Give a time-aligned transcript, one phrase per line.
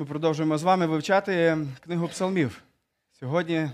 [0.00, 2.62] Ми продовжуємо з вами вивчати книгу псалмів.
[3.12, 3.70] Сьогодні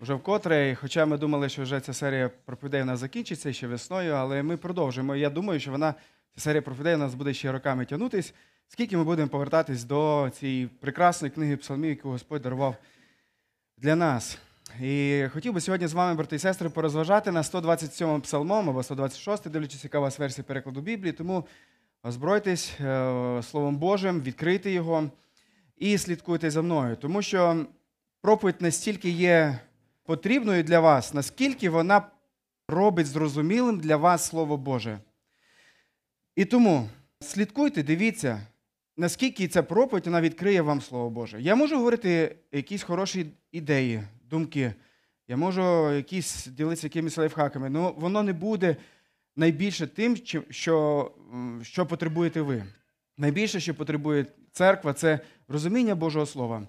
[0.00, 4.12] вже вкотре, хоча ми думали, що вже ця серія проповідей у нас закінчиться ще весною,
[4.12, 5.16] але ми продовжуємо.
[5.16, 5.94] Я думаю, що вона,
[6.34, 8.34] ця серія проповідей у нас буде ще роками тягнутись,
[8.68, 12.76] скільки ми будемо повертатись до цієї прекрасної книги псалмів, яку Господь дарував
[13.78, 14.38] для нас.
[14.82, 19.48] І хотів би сьогодні з вами, брати і сестри, порозважати на 127 псалмом або 126,
[19.48, 21.12] дивлячись, яка у вас версія перекладу Біблії.
[21.12, 21.44] Тому
[22.02, 25.10] озбройтесь е, Словом Божим, відкрийте його
[25.80, 26.96] і слідкуйте за мною.
[26.96, 27.66] Тому що
[28.20, 29.58] проповідь настільки є
[30.04, 32.02] потрібною для вас, наскільки вона
[32.68, 34.98] робить зрозумілим для вас Слово Боже.
[36.36, 36.88] І тому
[37.20, 38.46] слідкуйте, дивіться,
[38.96, 41.42] наскільки ця проповідь вона відкриє вам Слово Боже.
[41.42, 44.74] Я можу говорити якісь хороші ідеї, думки.
[45.28, 48.76] Я можу якісь ділитися якимись лайфхаками, але воно не буде
[49.36, 50.16] найбільше тим,
[50.50, 51.12] що,
[51.62, 52.64] що потребуєте ви.
[53.16, 56.62] Найбільше, що потребує церква, це розуміння Божого Слова.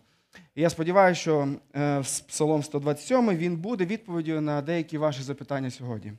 [0.55, 6.13] І я сподіваюся, що е, Псалом 127 він буде відповіддю на деякі ваші запитання сьогодні.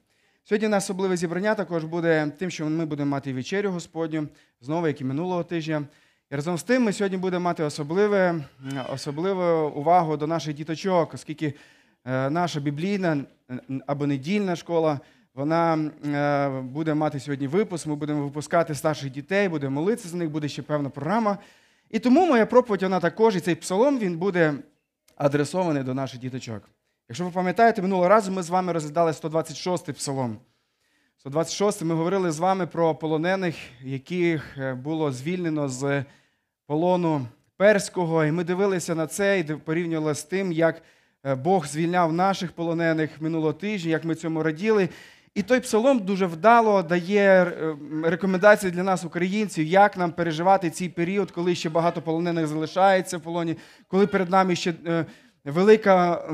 [0.44, 4.28] Сьогодні у нас особливе зібрання також буде тим, що ми будемо мати вечерю Господню,
[4.60, 5.84] знову, як і минулого тижня.
[6.30, 8.44] І разом з тим ми сьогодні будемо мати особливе,
[8.92, 11.54] особливу увагу до наших діточок, оскільки
[12.04, 13.24] е, наша біблійна
[13.86, 15.00] або недільна школа
[15.34, 17.86] вона е, буде мати сьогодні випуск.
[17.86, 21.38] Ми будемо випускати старших дітей, будемо молитися за них, буде ще певна програма.
[21.91, 24.55] І тому моя проповідь, вона також, і цей псалом він буде
[25.16, 26.62] адресований до наших діточок.
[27.08, 30.38] Якщо ви пам'ятаєте, минулого разу ми з вами розглядали 126 псалом.
[31.19, 36.05] 126 ми говорили з вами про полонених, яких е, було звільнено з
[36.66, 38.25] полону перського.
[38.25, 40.83] І ми дивилися на це і порівнювали з тим, як
[41.25, 44.88] е, Бог звільняв наших полонених минулого тижня, як ми цьому раділи.
[45.34, 50.88] І той псалом дуже вдало дає е, рекомендації для нас, українців, як нам переживати цей
[50.88, 53.56] період, коли ще багато полонених залишається в полоні,
[53.88, 55.06] коли перед нами ще е,
[55.44, 56.25] велика,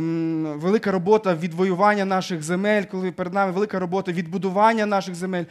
[0.57, 5.45] велика робота відвоювання наших земель, коли перед нами велика робота відбудування наших земель.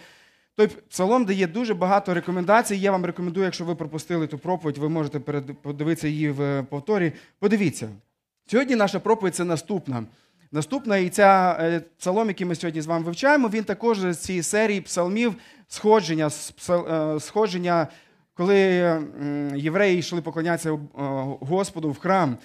[0.55, 2.75] Той псалом дає дуже багато рекомендацій.
[2.75, 5.19] Я вам рекомендую, якщо ви пропустили ту проповідь, ви можете
[5.61, 7.13] подивитися її в повторі.
[7.39, 7.89] Подивіться.
[8.47, 10.03] Сьогодні наша проповідь це наступна.
[10.51, 14.43] Наступна і ця е, псалом, який ми сьогодні з вами вивчаємо, він також з цієї
[14.43, 15.35] серії псалмів
[15.67, 16.29] сходження,
[16.69, 17.87] е, сходження,
[18.33, 18.57] коли
[19.55, 20.77] євреї йшли поклонятися е,
[21.39, 22.37] Господу в храм.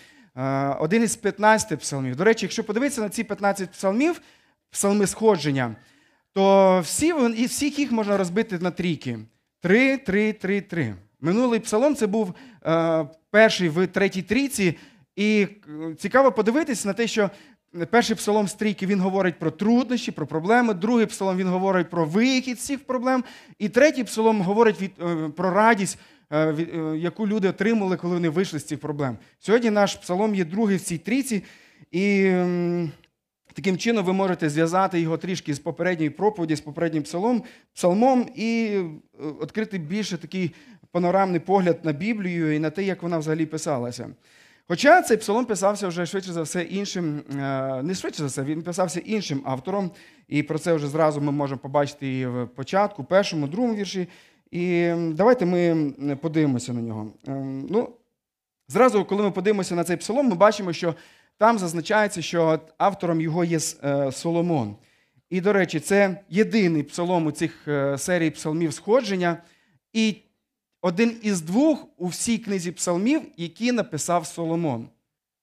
[0.81, 2.17] Один із 15 псалмів.
[2.17, 4.21] До речі, якщо подивитися на ці 15 псалмів,
[4.71, 5.77] псалми сходження,
[6.33, 9.19] то всі, і всіх їх можна розбити на трійки.
[9.61, 10.95] Три, три, три, три.
[11.21, 12.35] Минулий псалом це був
[13.31, 14.77] перший в третій трійці.
[15.17, 15.49] І
[15.99, 17.31] цікаво подивитись на те, що
[17.91, 20.75] перший псалом з трійки він говорить про труднощі, про проблеми.
[20.75, 23.25] Другий псалом він говорить про вихід з цих проблем.
[23.59, 25.99] І третій псалом говорить від, е, про радість,
[26.31, 29.17] е, е, яку люди отримали, коли вони вийшли з цих проблем.
[29.39, 31.45] Сьогодні наш псалом є другий в цій трійці.
[31.91, 32.33] І
[33.55, 37.43] Таким чином ви можете зв'язати його трішки з попередньої проповіді, з попереднім псалом,
[37.75, 38.81] псалмом і
[39.43, 40.55] відкрити більше такий
[40.91, 44.09] панорамний погляд на Біблію і на те, як вона взагалі писалася.
[44.69, 48.63] Хоча цей псалом писався вже швидше за все іншим, е, не швидше за все, він
[48.63, 49.91] писався іншим автором,
[50.29, 54.09] і про це вже зразу ми можемо побачити і в початку, першому, другому вірші.
[54.51, 57.13] І давайте ми подивимося на нього.
[57.27, 57.89] Ем, Ну,
[58.69, 60.95] Зразу, коли ми подивимося на цей псалом, ми бачимо, що
[61.39, 64.77] там зазначається, що автором його є е, Соломон.
[65.31, 69.43] І, до речі, це єдиний псалом у цих е, серій псалмів сходження,
[69.93, 70.17] і
[70.83, 74.89] один із двох у всій книзі псалмів, які написав Соломон.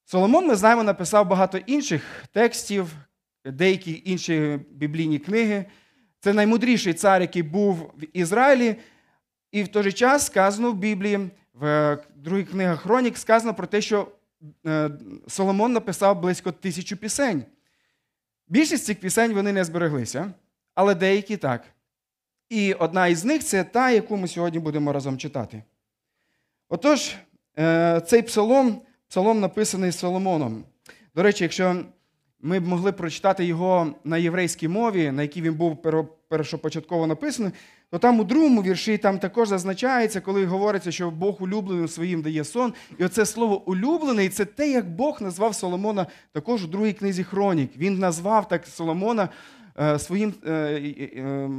[0.06, 2.92] Соломон, ми знаємо, написав багато інших текстів,
[3.46, 5.66] деякі інші біблійні книги.
[6.20, 8.76] Це наймудріший цар, який був в Ізраїлі,
[9.52, 13.82] і в той же час сказано в Біблії, в других книгах Хронік, сказано про те,
[13.82, 14.08] що
[14.66, 14.90] е,
[15.28, 17.44] Соломон написав близько тисячу пісень.
[18.48, 20.34] Більшість цих пісень вони не збереглися,
[20.76, 21.66] але деякі так.
[22.50, 25.64] І одна із них це та, яку ми сьогодні будемо разом читати.
[26.70, 27.16] Отож,
[27.59, 30.64] е, цей псалом, псалом написаний Соломоном.
[31.16, 31.76] До речі, якщо
[32.41, 35.78] ми б могли прочитати його на єврейській мові, на якій він був
[36.29, 37.52] першопочатково написаний,
[37.91, 42.44] то там у другому вірші там також зазначається, коли говориться, що Бог улюбленим своїм дає
[42.44, 42.73] сон.
[42.97, 47.78] І оце слово улюблений це те, як Бог назвав Соломона також у другій книзі Хронік.
[47.78, 49.29] Він назвав так Соломона
[49.99, 51.49] своїм е, е, е,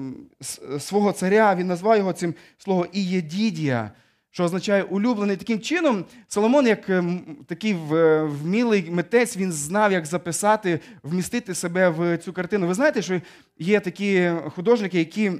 [0.42, 3.90] с- свого царя, він назвав його цим слово Ієдідія,
[4.30, 5.36] що означає улюблений.
[5.36, 7.76] Таким чином, Соломон, як ем, такий
[8.22, 12.66] вмілий митець, він знав, як записати, вмістити себе в цю картину.
[12.66, 13.20] Ви знаєте, що
[13.58, 15.32] є такі художники, які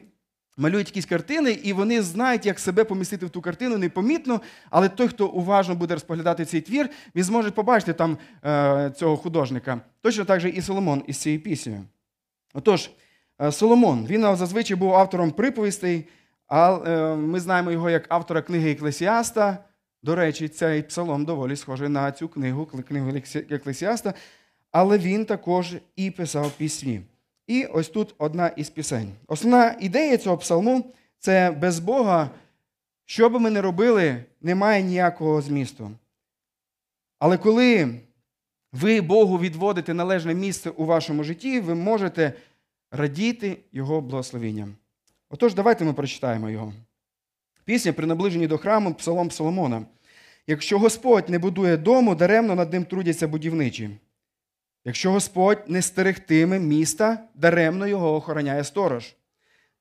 [0.56, 4.40] малюють якісь картини, і вони знають, як себе помістити в ту картину непомітно,
[4.70, 9.80] але той, хто уважно буде розпоглядати цей твір, він зможе побачити там е, цього художника.
[10.02, 11.80] Точно так же і Соломон із цією піснею.
[12.54, 12.90] Отож,
[13.42, 16.08] е, Соломон, він зазвичай був автором приповістей,
[16.48, 19.58] а е, ми знаємо його як автора книги Еклесіаста.
[20.02, 23.12] До речі, цей псалом доволі схожий на цю книгу, книгу
[23.50, 24.14] Еклесіаста,
[24.70, 27.00] але він також і писав пісні.
[27.46, 29.12] І ось тут одна із пісень.
[29.26, 32.30] Основна ідея цього псалму це без Бога,
[33.04, 35.90] що би ми не робили, немає ніякого змісту.
[37.18, 38.00] Але коли
[38.72, 42.32] ви Богу відводите належне місце у вашому житті, ви можете
[42.90, 44.74] радіти Його благословенням.
[45.30, 46.72] Отож, давайте ми прочитаємо його.
[47.64, 49.82] Пісня при наближенні до храму Псалом Соломона.
[50.46, 53.90] Якщо Господь не будує дому, даремно над ним трудяться будівничі.
[54.84, 59.14] Якщо Господь не стерегтиме міста, даремно його охороняє сторож.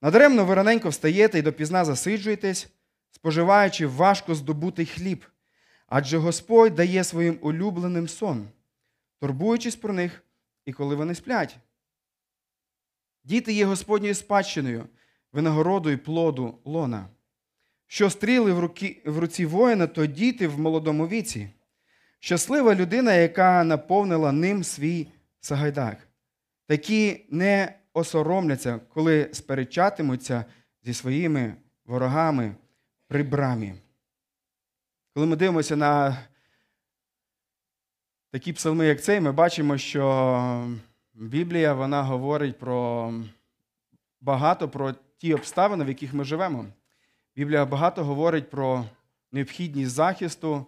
[0.02, 2.68] Надаремно ви раненько встаєте і допізна засиджуєтесь,
[3.12, 5.26] споживаючи важко здобутий хліб,
[5.88, 8.48] адже Господь дає своїм улюбленим сон,
[9.19, 10.24] турбуючись про них
[10.66, 11.57] і коли вони сплять.
[13.24, 14.86] Діти є Господньою спадщиною,
[15.31, 17.10] винагородою плоду лона.
[17.88, 21.50] Що стріли в, руки, в руці воїна, то діти в молодому віці.
[22.19, 25.07] Щаслива людина, яка наповнила ним свій
[25.39, 26.07] сагайдак.
[26.68, 30.45] Такі не осоромляться, коли сперечатимуться
[30.83, 31.56] зі своїми
[31.86, 32.56] ворогами
[33.07, 33.74] при брамі.
[35.13, 36.18] Коли ми дивимося на
[38.31, 40.68] такі псалми, як цей, ми бачимо, що
[41.14, 43.14] Біблія вона говорить про
[44.22, 46.66] багато про ті обставини, в яких ми живемо.
[47.36, 48.86] Біблія багато говорить про
[49.31, 50.66] необхідність захисту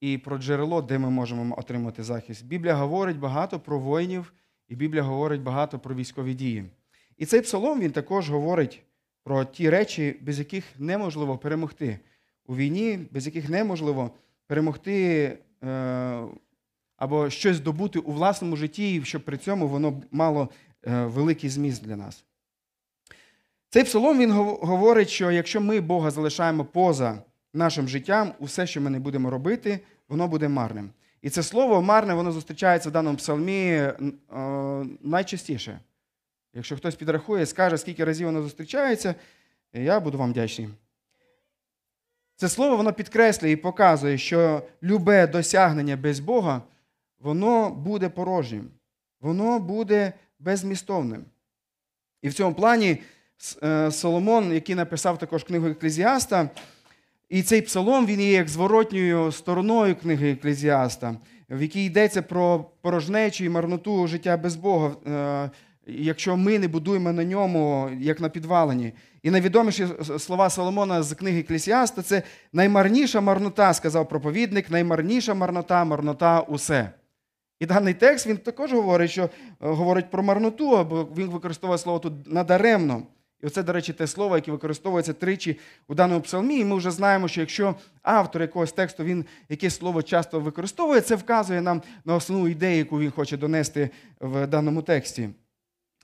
[0.00, 2.46] і про джерело, де ми можемо отримати захист.
[2.46, 4.32] Біблія говорить багато про воїнів,
[4.68, 6.64] і Біблія говорить багато про військові дії.
[7.18, 8.82] І цей псалом він також говорить
[9.22, 11.98] про ті речі, без яких неможливо перемогти
[12.46, 14.10] у війні, без яких неможливо
[14.46, 16.22] перемогти е,
[17.04, 20.48] або щось здобути у власному житті, щоб при цьому воно мало
[20.86, 22.24] е, великий зміст для нас.
[23.70, 27.22] Цей псалом він говорить, що якщо ми Бога залишаємо поза
[27.52, 30.90] нашим життям, усе, що ми не будемо робити, воно буде марним.
[31.22, 33.94] І це слово марне, воно зустрічається в даному псалмі е,
[35.00, 35.80] найчастіше.
[36.54, 39.14] Якщо хтось підрахує, скаже, скільки разів воно зустрічається,
[39.72, 40.68] я буду вам вдячний.
[42.36, 46.62] Це слово воно підкреслює і показує, що любе досягнення без Бога,
[47.24, 48.70] воно буде порожнім,
[49.20, 51.24] воно буде безмістовним.
[52.22, 52.98] І в цьому плані
[53.62, 56.48] е, Соломон, який написав також книгу Еклезіаста,
[57.28, 61.16] і цей псалом він є як зворотньою стороною книги Еклезіаста,
[61.50, 65.50] в якій йдеться про порожнечу і марноту життя без Бога, е,
[65.86, 68.92] якщо ми не будуємо на ньому, як на підвалині.
[69.22, 69.86] І найвідоміші
[70.18, 72.22] слова Соломона з книги Еклесіаста це
[72.52, 76.92] наймарніша марнота, сказав проповідник, наймарніша марнота, марнота усе.
[77.60, 79.28] І даний текст він також говорить, що е,
[79.60, 83.02] говорить про марноту, або він використовує слово тут надаремно.
[83.42, 85.58] І оце, до речі, те слово, яке використовується тричі
[85.88, 86.58] у даному псалмі.
[86.58, 91.16] І ми вже знаємо, що якщо автор якогось тексту він якесь слово часто використовує, це
[91.16, 93.90] вказує нам на основну ідею, яку він хоче донести
[94.20, 95.28] в даному тексті.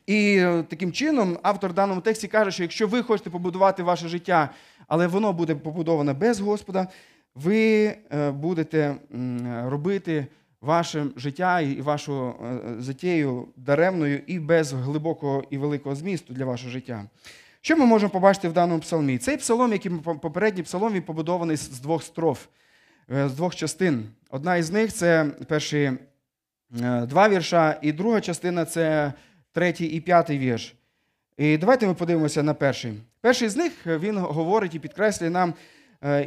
[0.07, 4.09] І е, таким чином автор в даному тексті каже, що якщо ви хочете побудувати ваше
[4.09, 4.51] життя,
[4.87, 6.89] але воно буде побудоване без Господа,
[7.35, 8.97] ви е, будете
[9.65, 10.27] робити
[10.61, 16.71] ваше життя і вашу е, затію даремною і без глибокого і великого змісту для вашого
[16.71, 17.05] життя.
[17.61, 19.19] Що ми можемо побачити в даному псалмі?
[19.19, 22.47] Цей псалом, як і попередній псалом, він побудований з двох строф,
[23.13, 24.05] е, з двох частин.
[24.31, 25.93] Одна із них це перші
[26.81, 29.13] е, два вірша, і друга частина це
[29.53, 30.75] третій і п'ятий вірш.
[31.37, 32.93] І давайте ми подивимося на перший.
[33.21, 35.55] Перший з них він говорить і підкреслює нам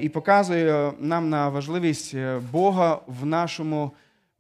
[0.02, 2.16] і показує нам на важливість
[2.52, 3.92] Бога в нашому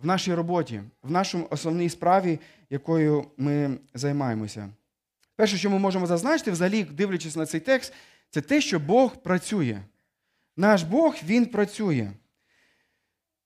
[0.03, 4.69] в нашій роботі, в нашому основній справі, якою ми займаємося.
[5.35, 7.93] Перше, що ми можемо зазначити, взагалі, дивлячись на цей текст,
[8.29, 9.79] це те, що Бог працює.
[10.57, 12.11] Наш Бог, Він працює.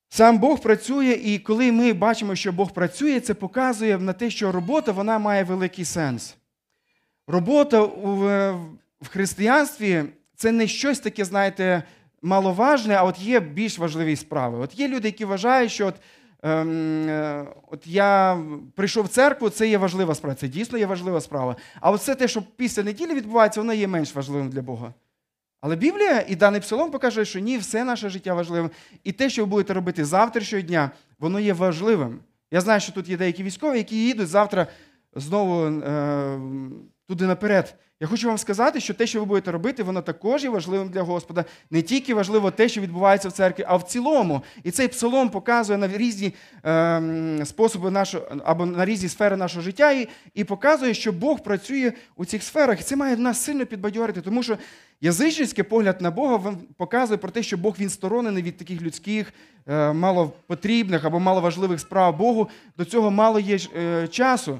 [0.10, 4.52] Сам Бог працює, і коли ми бачимо, що Бог працює, це показує на те, що
[4.52, 6.36] робота вона має великий сенс.
[7.28, 7.82] Робота
[9.02, 10.04] в християнстві
[10.36, 11.84] це не щось таке, знаєте,
[12.22, 14.60] маловажне, а от є більш важливі справи.
[14.60, 15.96] От є люди, які вважають, що от
[17.72, 18.40] от я
[18.76, 20.36] прийшов в церкву, це є важлива справа.
[20.36, 21.56] Це дійсно є важлива справа.
[21.80, 24.94] А от все те, що після неділі відбувається, воно є менш важливим для Бога.
[25.62, 28.70] Але Біблія і даний псалом покаже, що ні, все наше життя важливим.
[29.04, 32.20] І те, що ви будете робити завтрашнього дня, воно є важливим.
[32.52, 34.68] Я знаю, що тут є деякі військові, які їдуть завтра
[35.16, 36.40] знову е,
[37.08, 40.50] туди наперед, я хочу вам сказати, що те, що ви будете робити, воно також є
[40.50, 41.46] важливим для Господа.
[41.72, 44.42] Не тільки важливо те, що відбувається в церкві, а в цілому.
[44.64, 46.34] І цей псалом показує на різні
[46.66, 51.94] е, способи нашого або на різні сфери нашого життя і, і показує, що Бог працює
[52.16, 52.80] у цих сферах.
[52.80, 54.58] І це має нас сильно підбадьорити, тому що
[55.02, 59.34] язичницький погляд на Бога показує про те, що Бог він сторонений від таких людських,
[59.68, 62.18] е, малопотрібних або маловажливих справ.
[62.18, 64.60] Богу до цього мало є е, часу.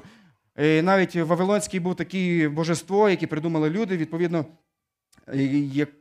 [0.58, 4.44] І навіть Вавилонський був таке божество, яке придумали люди, відповідно,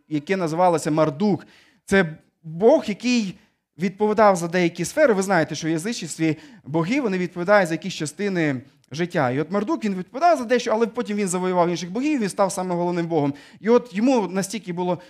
[0.08, 1.48] яке називалося Мардук.
[1.86, 3.36] Це Бог, який
[3.80, 5.14] відповідав за деякі сфери.
[5.14, 8.62] Ви знаєте, що в язичестві боги вони відповідають за якісь частини
[8.92, 9.32] життя.
[9.32, 12.52] І от Мардук він відповідав за дещо, але потім він завоював інших богів, він став
[12.52, 13.34] самим головним Богом.
[13.60, 15.02] І от йому настільки було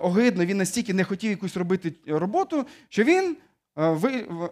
[0.00, 3.36] огидно, він настільки не хотів якусь робити роботу, що він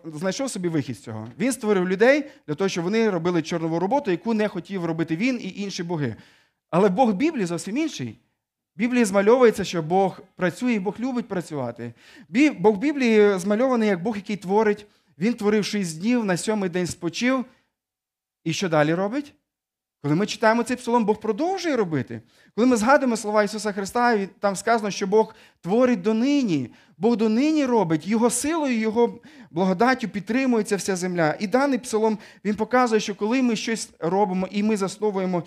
[0.04, 1.28] знайшов собі вихід з цього.
[1.38, 5.40] Він створив людей для того, щоб вони робили чорнову роботу, яку не хотів робити він
[5.42, 6.16] і інші боги.
[6.70, 8.18] Але Бог Біблії зовсім інший.
[8.76, 11.94] В Біблії змальовується, що Бог працює і Бог любить працювати.
[12.58, 14.86] Бог Біблії змальований як Бог, який творить.
[15.18, 17.44] Він творив шість днів, на сьомий день спочив.
[18.44, 19.34] І що далі робить?
[20.06, 22.20] Коли ми читаємо цей псалом, Бог продовжує робити.
[22.54, 26.70] Коли ми згадуємо слова Ісуса Христа, там сказано, що Бог творить донині.
[26.98, 29.20] Бог донині робить, Його силою, Його
[29.50, 31.36] благодаттю підтримується вся земля.
[31.40, 35.42] І даний псалом він показує, що коли ми щось робимо і ми засновуємо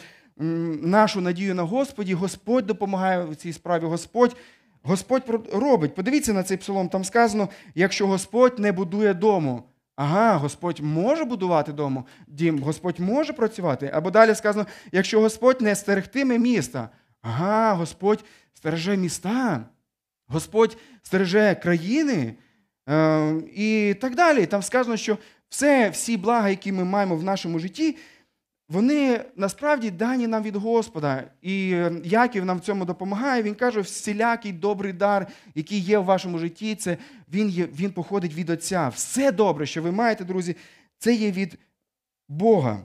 [0.82, 3.84] нашу надію на Господі, Господь допомагає в цій справі.
[3.86, 4.36] Господь
[4.84, 5.24] Господь
[5.54, 5.96] робить.
[5.96, 9.64] Подивіться на цей псалом, там сказано: якщо Господь не будує дому.
[10.02, 13.92] Ага, Господь може будувати дому, дім, Господь може працювати.
[13.94, 16.90] Або далі сказано, якщо Господь не стерегтиме міста,
[17.22, 19.66] ага, Господь стереже міста,
[20.28, 22.36] Господь стереже країни
[22.90, 24.46] е, і так далі.
[24.46, 25.18] Там сказано, що
[25.50, 27.98] все, всі блага, які ми маємо в нашому житті,
[28.70, 31.24] вони насправді дані нам від Господа.
[31.42, 33.44] І е, Яків нам в цьому допомагає.
[33.44, 36.98] Він каже, всілякий добрий дар, який є в вашому житті, це
[37.34, 38.90] він, є, він походить від Отця.
[38.90, 40.56] Все добре, що ви маєте, друзі,
[40.98, 41.60] це є від
[42.28, 42.80] Бога.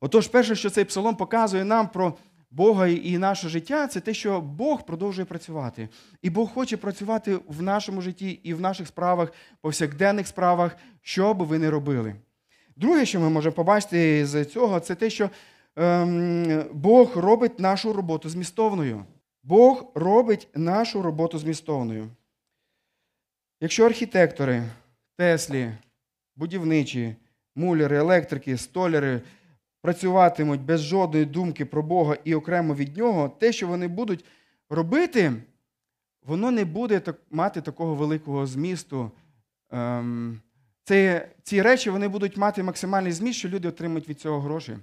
[0.00, 2.18] Отож, перше, що цей псалом показує нам про
[2.50, 5.88] Бога і наше життя, це те, що Бог продовжує працювати.
[6.22, 11.44] І Бог хоче працювати в нашому житті і в наших справах, повсякденних справах, що би
[11.44, 12.14] ви не робили.
[12.78, 15.30] Друге, що ми можемо побачити з цього, це те, що
[15.76, 19.04] ем, Бог робить нашу роботу змістовною.
[19.42, 22.08] Бог робить нашу роботу змістовною.
[23.60, 24.62] Якщо архітектори,
[25.16, 25.72] Теслі,
[26.36, 27.16] будівничі,
[27.56, 29.22] муляри, електрики, столяри
[29.82, 34.24] працюватимуть без жодної думки про Бога і окремо від нього, те, що вони будуть
[34.70, 35.32] робити,
[36.22, 39.10] воно не буде мати такого великого змісту.
[39.70, 40.40] Ем,
[40.88, 44.76] це, ці речі вони будуть мати максимальний зміст, що люди отримують від цього гроші.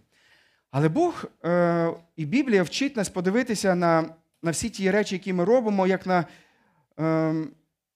[0.72, 4.10] Але Бог е, і Біблія вчить нас подивитися на
[4.42, 6.26] на всі ті речі, які ми робимо, як на
[7.00, 7.34] е,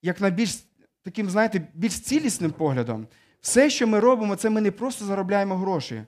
[0.02, 0.64] як на більш
[1.04, 3.08] таким, знаєте, більш цілісним поглядом.
[3.42, 6.04] Все, що ми робимо, це ми не просто заробляємо гроші.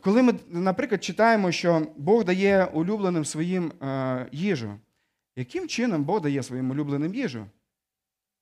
[0.00, 4.74] Коли ми, наприклад, читаємо, що Бог дає улюбленим своїм е, їжу,
[5.36, 7.46] яким чином Бог дає своїм улюбленим їжу?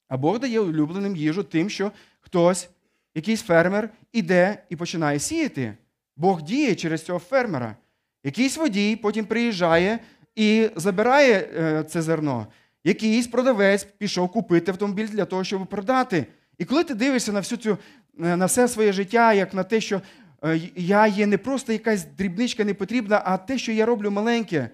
[0.09, 2.71] А Бог дає улюбленим їжу тим, що хтось
[3.18, 5.75] якийсь фермер іде і починає сіяти.
[6.16, 7.76] Бог діє через цього фермера.
[8.25, 9.98] Якийсь водій потім приїжджає
[10.37, 12.46] і забирає е, це зерно.
[12.84, 16.26] Якийсь продавець пішов купити автомобіль для того, щоб продати.
[16.58, 17.78] І коли ти дивишся на всю цю,
[18.20, 20.00] е, на все своє життя, як на те, що
[20.44, 24.70] е, я є не просто якась дрібничка непотрібна, а те, що я роблю маленьке,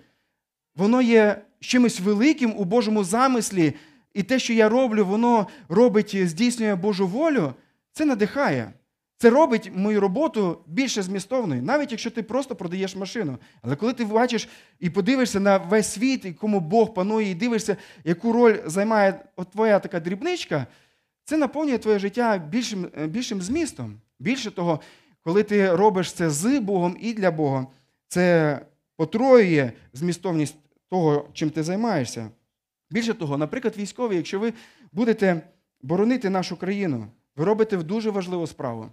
[0.76, 3.74] воно є чимось великим у Божому замислі.
[4.14, 7.54] І те, що я роблю, воно робить, здійснює Божу волю.
[7.94, 8.72] Це надихає.
[9.16, 13.38] Це робить мою роботу більше змістовною, навіть якщо ти просто продаєш машину.
[13.62, 14.48] Але коли ти бачиш
[14.80, 19.50] і подивишся на весь світ, і кому Бог панує, і дивишся, яку роль займає от
[19.50, 20.66] твоя така дрібничка,
[21.24, 24.00] це наповнює твоє життя більшим е, більшим змістом.
[24.18, 24.80] Більше того,
[25.22, 27.66] коли ти робиш це з Богом і для Бога,
[28.08, 28.58] це
[28.96, 30.56] потроює змістовність
[30.90, 32.30] того, чим ти займаєшся.
[32.90, 34.52] Більше того, наприклад, військові, якщо ви
[34.92, 35.40] будете
[35.82, 37.08] боронити нашу країну.
[37.36, 38.88] Ви робите дуже важливу справу.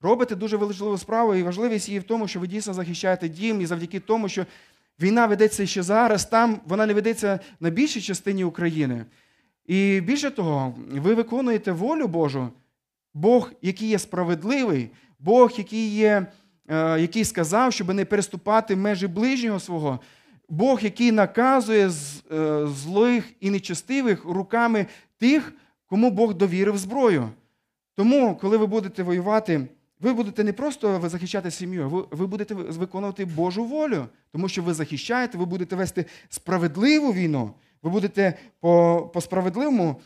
[0.00, 3.66] Робите дуже важливу справу, і важливість її в тому, що ви дійсно захищаєте дім, і
[3.66, 4.46] завдяки тому, що
[5.00, 9.04] війна ведеться ще зараз, там вона не ведеться на більшій частині України.
[9.66, 12.48] І більше того, ви виконуєте волю Божу,
[13.14, 16.26] Бог, який є справедливий, Бог, який є,
[16.68, 20.00] е, який сказав, щоб не переступати межі ближнього свого,
[20.48, 21.90] Бог, який наказує е,
[22.66, 24.86] злих і нечестивих руками
[25.18, 25.52] тих,
[25.86, 27.28] кому Бог довірив зброю.
[27.94, 29.68] Тому, коли ви будете воювати,
[30.00, 34.74] ви будете не просто захищати сім'ю, ви, ви будете виконувати Божу волю, тому що ви
[34.74, 40.00] захищаєте, ви будете вести справедливу війну, ви будете по, по справедливому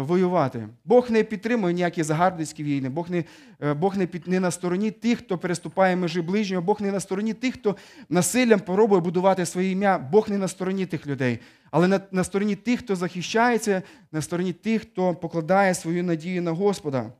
[0.00, 0.68] воювати.
[0.84, 3.24] Бог не підтримує ніякі загарбницькі війни, Бог не,
[3.60, 7.00] е, Бог не, під, не на стороні тих, хто переступає межі ближнього, Бог не на
[7.00, 7.76] стороні тих, хто
[8.08, 11.38] насиллям пробує будувати своє ім'я, Бог не на стороні тих людей,
[11.70, 16.50] але на, на стороні тих, хто захищається, на стороні тих, хто покладає свою надію на
[16.50, 17.12] Господа.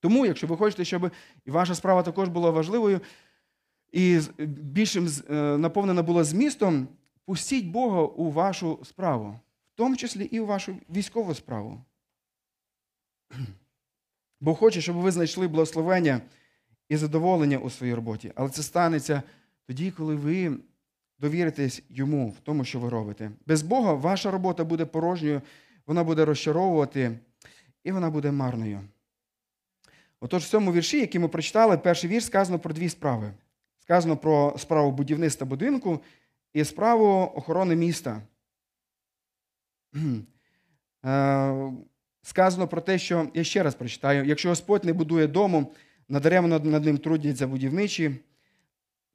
[0.00, 1.10] Тому, якщо ви хочете, щоб
[1.46, 3.00] і ваша справа також була важливою
[3.92, 6.88] і більшим е, наповнена була змістом,
[7.26, 9.40] пустіть Бога у вашу справу,
[9.74, 11.80] тому числі і у вашу військову справу.
[14.40, 16.20] Бог хоче, щоб ви знайшли благословення
[16.88, 18.32] і задоволення у своїй роботі.
[18.34, 19.22] Але це станеться
[19.66, 20.56] тоді, коли ви
[21.18, 23.30] довіритесь йому в тому, що ви робите.
[23.46, 25.42] Без Бога ваша робота буде порожньою,
[25.86, 27.18] вона буде розчаровувати
[27.84, 28.80] і вона буде марною.
[30.20, 33.32] Отож, в цьому вірші, який ми прочитали, перший вірш сказано про дві справи.
[33.78, 36.00] Сказано про справу будівництва будинку
[36.52, 38.22] і справу охорони міста.
[41.04, 41.72] Е,
[42.22, 45.72] Сказано про те, що я ще раз прочитаю: якщо Господь не будує дому,
[46.08, 48.16] надаремно над ним трудяться будівничі,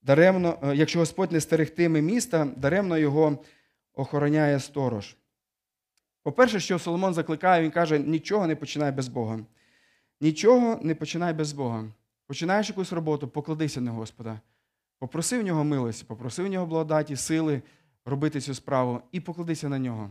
[0.02, 3.44] даремно, е, якщо Господь не стерегтиме міста, даремно його
[3.94, 5.16] охороняє сторож.
[6.24, 9.40] По-перше, що Соломон закликає, він каже: нічого не починай без Бога.
[10.22, 11.86] Нічого не починай без Бога.
[12.28, 14.40] Починаєш якусь роботу, покладися на Господа.
[15.00, 17.62] Попроси в нього милості, попроси в нього благодаті, сили
[18.06, 20.10] робити цю справу і покладися на нього.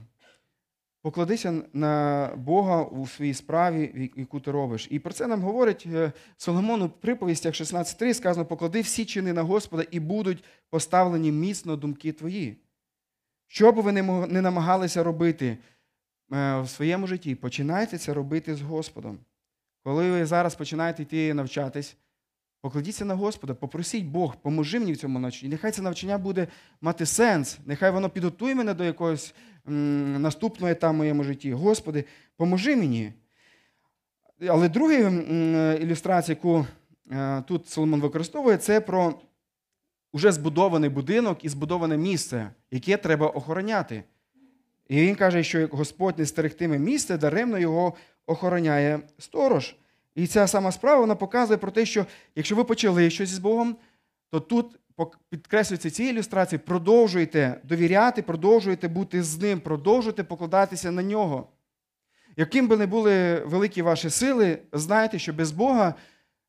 [1.03, 4.89] Покладися на Бога у своїй справі, яку ти робиш.
[4.91, 9.43] І про це нам говорить е, Соломон у приповістях 16.3 сказано: поклади всі чини на
[9.43, 12.57] Господа і будуть поставлені міцно думки твої.
[13.47, 13.93] Що б ви
[14.29, 15.59] не намагалися робити
[16.33, 19.19] е, в своєму житті, починайте це робити з Господом.
[19.85, 21.97] Коли ви зараз починаєте йти навчатись,
[22.61, 25.51] покладіться на Господа, попросіть Бог, поможи мені в цьому навчанні.
[25.51, 26.47] Нехай це навчання буде
[26.81, 29.35] мати сенс, нехай воно підготує мене до якогось
[29.69, 31.53] м, наступного етапу в моєму житті.
[31.53, 32.05] Господи,
[32.37, 33.13] поможи мені.
[34.49, 34.95] Але друга
[35.75, 36.67] ілюстрація, яку
[37.13, 39.15] е, тут Соломон використовує, це про
[40.13, 44.05] уже збудований будинок і збудоване місце, яке треба охороняти.
[44.89, 47.95] І він каже, що Господь не стерегтиме місце, даремно його
[48.27, 49.77] охороняє сторож.
[50.19, 53.77] І ця сама справа вона показує про те, що якщо ви почали щось з Богом,
[54.31, 54.79] то тут
[55.31, 61.49] підкреслюється ці ілюстрації, продовжуйте довіряти, продовжуйте бути з ним, продовжуйте покладатися на нього.
[62.37, 65.95] Яким би не були великі ваші сили, знайте, що без Бога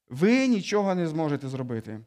[0.10, 2.00] ви нічого не зможете зробити.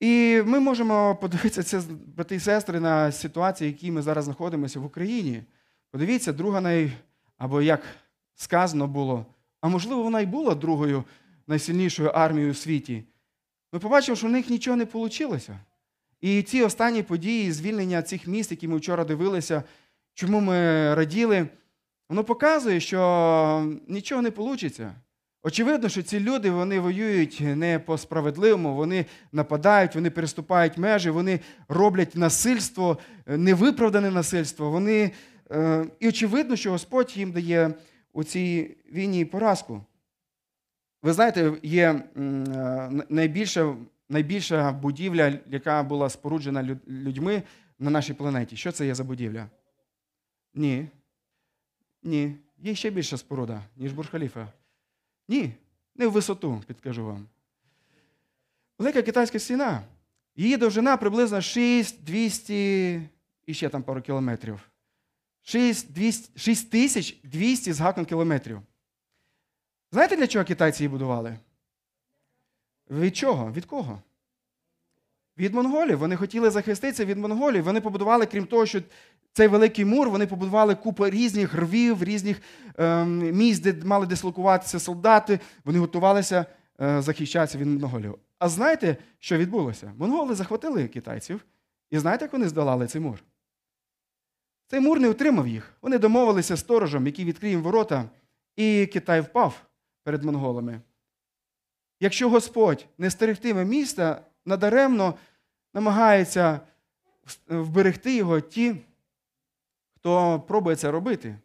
[0.00, 1.82] І ми можемо подивитися це,
[2.16, 5.42] брати і сестри, на ситуації, в якій ми зараз знаходимося в Україні.
[5.90, 6.92] Подивіться, друга най...
[7.38, 7.82] або як
[8.34, 9.26] сказано було,
[9.66, 11.04] а можливо, вона і була другою
[11.46, 13.04] найсильнішою армією у світі.
[13.72, 15.38] Ми побачимо, що в них нічого не вийшло.
[16.20, 19.62] І ці останні події, звільнення цих міст, які ми вчора дивилися,
[20.14, 20.54] чому ми
[20.94, 21.48] раділи,
[22.08, 24.92] воно показує, що нічого не вийде.
[25.42, 31.40] Очевидно, що ці люди вони воюють не по справедливому, вони нападають, вони переступають межі, вони
[31.68, 34.70] роблять насильство, е, невиправдане насильство.
[34.70, 35.10] Вони,
[35.50, 37.74] е, і очевидно, що Господь їм дає
[38.16, 39.82] у цій війні поразку.
[41.02, 42.02] Ви знаєте, є е,
[43.08, 43.76] найбільша,
[44.08, 47.42] найбільша будівля, яка була споруджена людьми
[47.78, 48.56] на нашій планеті.
[48.56, 49.46] Що це є за будівля?
[50.54, 50.88] Ні.
[52.02, 52.34] Ні.
[52.58, 54.46] Є ще більша споруда, ніж Бурж-Халіфа.
[55.28, 55.52] Ні,
[55.94, 57.26] не в висоту, підкажу вам.
[58.78, 59.82] Велика китайська стіна.
[60.36, 63.02] Її довжина приблизно 6 200
[63.46, 64.70] і ще там пару кілометрів.
[65.46, 68.60] 6 200 6 тисяч 200 з гаком кілометрів.
[69.92, 71.38] Знаєте, для чого китайці її будували?
[72.90, 73.52] Від чого?
[73.52, 74.02] Від кого?
[75.38, 75.98] Від монголів.
[75.98, 77.64] Вони хотіли захиститися від монголів.
[77.64, 78.82] Вони побудували, крім того, що
[79.32, 82.42] цей великий мур, вони побудували купу різних рвів, різних
[82.78, 85.40] ем, місць, де мали дислокуватися солдати.
[85.64, 86.46] Вони готувалися
[86.80, 88.18] е, захищатися від монголів.
[88.38, 89.92] А знаєте, що відбулося?
[89.98, 91.44] Монголи захватили китайців,
[91.90, 93.22] і знаєте, як вони здолали цей мур?
[94.68, 95.72] Цей мур не утримав їх.
[95.82, 98.10] Вони домовилися з сторожем, який відкриє їм ворота,
[98.56, 99.66] і Китай впав
[100.04, 100.80] перед монголами.
[102.00, 105.14] Якщо Господь не стерегтиме міста, надаремно
[105.74, 106.60] намагається
[107.48, 108.76] вберегти його ті,
[109.96, 111.36] хто пробує це робити.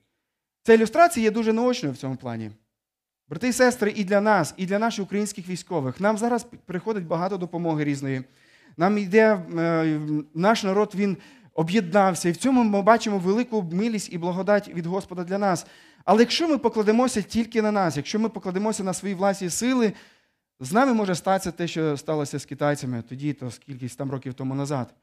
[0.64, 2.52] Ця ілюстрація є дуже наочною в цьому плані.
[3.28, 6.00] Брати і сестри, і для нас, і для наших українських військових.
[6.00, 8.24] Нам зараз приходить багато допомоги різної.
[8.78, 10.00] Нам йде е,
[10.34, 11.18] наш народ, він
[11.54, 15.66] об'єднався, і в цьому ми бачимо велику милість і благодать від Господа для нас.
[16.06, 19.94] Але якщо ми покладемося тільки на нас, якщо ми покладемося на свої власні сили,
[20.60, 24.56] з нами може статися те, що сталося з китайцями тоді, то скільки там років тому
[24.56, 24.94] назад.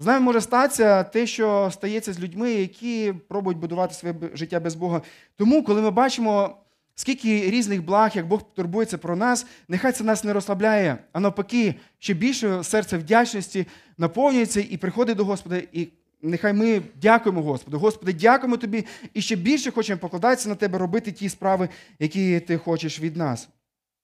[0.00, 4.74] З нами може статися те, що стається з людьми, які пробують будувати своє життя без
[4.74, 5.02] Бога.
[5.36, 6.56] Тому, коли ми бачимо,
[6.96, 11.74] скільки різних благ, як Бог турбується про нас, нехай це нас не розслабляє, а навпаки,
[11.98, 13.66] ще більше серце вдячності
[13.98, 15.62] наповнюється і приходить до Господа.
[15.72, 15.88] І
[16.22, 17.78] нехай ми дякуємо Господу.
[17.78, 22.58] Господи, дякуємо тобі і ще більше хочемо покладатися на тебе, робити ті справи, які ти
[22.58, 23.48] хочеш від нас.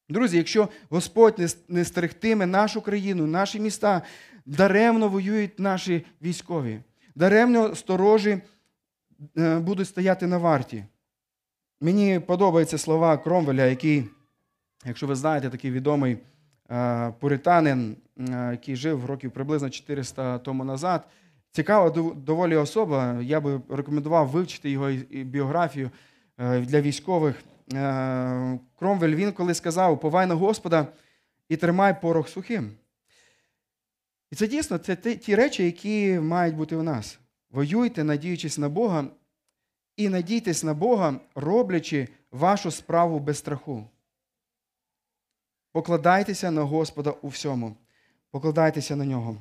[0.09, 4.03] Друзі, якщо Господь не стерегтиме нашу країну, наші міста,
[4.47, 6.81] даремно воюють наші військові,
[7.15, 8.39] даремно сторожі
[9.39, 10.85] е, будуть стояти на варті.
[11.83, 14.05] Мені подобаються слова Кромвеля, який,
[14.87, 16.19] якщо ви знаєте, такий відомий
[16.71, 21.09] е, пуританин, е, який жив років приблизно 400 тому назад.
[21.51, 23.21] Цікава доволі особа.
[23.23, 25.91] Я би рекомендував вивчити його біографію
[26.39, 27.43] для військових.
[28.79, 30.87] Кромвель він коли сказав: Повай на Господа
[31.49, 32.71] і тримай порох сухим.
[34.31, 37.19] І це дійсно це ті речі, які мають бути у нас.
[37.51, 39.05] Воюйте, надіючись на Бога,
[40.03, 43.91] і надійтесь на Бога, роблячи вашу справу без страху.
[45.73, 47.77] Покладайтеся на Господа у всьому.
[48.31, 49.37] Покладайтеся на нього.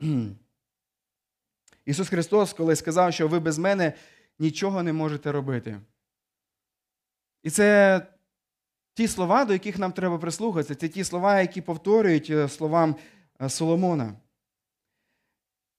[1.84, 3.92] Ісус Христос, коли сказав, що ви без мене
[4.38, 5.80] нічого не можете робити.
[7.42, 8.00] І це
[8.94, 12.96] ті слова, до яких нам треба прислухатися, це ті слова, які повторюють е, словам
[13.40, 14.14] Е, Соломона.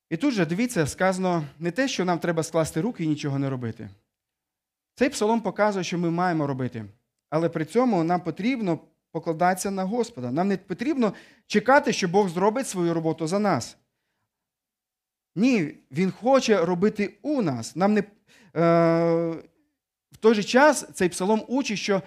[0.09, 3.49] І тут же, дивіться, сказано не те, що нам треба скласти руки і нічого не
[3.49, 3.89] робити.
[4.95, 6.85] Цей псалом показує, що ми маємо робити.
[7.29, 8.79] Але при цьому нам потрібно
[9.11, 10.31] покладатися на Господа.
[10.31, 11.13] Нам не потрібно
[11.47, 13.77] чекати, що Бог зробить свою роботу за нас.
[15.35, 17.75] Ні, Він хоче робити у нас.
[17.75, 17.99] Нам не...
[17.99, 18.05] Е...
[20.11, 22.01] В той же час цей псалом учить, що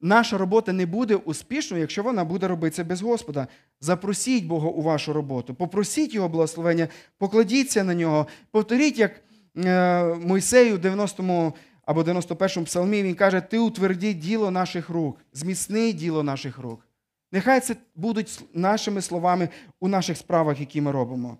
[0.00, 3.46] наша робота не буде успішною, якщо вона буде робитися без Господа.
[3.80, 9.20] Запросіть Бога у вашу роботу, попросіть Його благословення, покладіться на нього, повторіть, як
[9.56, 15.92] е, Мойсею в 90-му або 91-му псалмі, він каже: Ти утверді діло наших рук, зміцни
[15.92, 16.88] діло наших рук.
[17.32, 19.48] Нехай це будуть нашими словами
[19.80, 21.38] у наших справах, які ми робимо.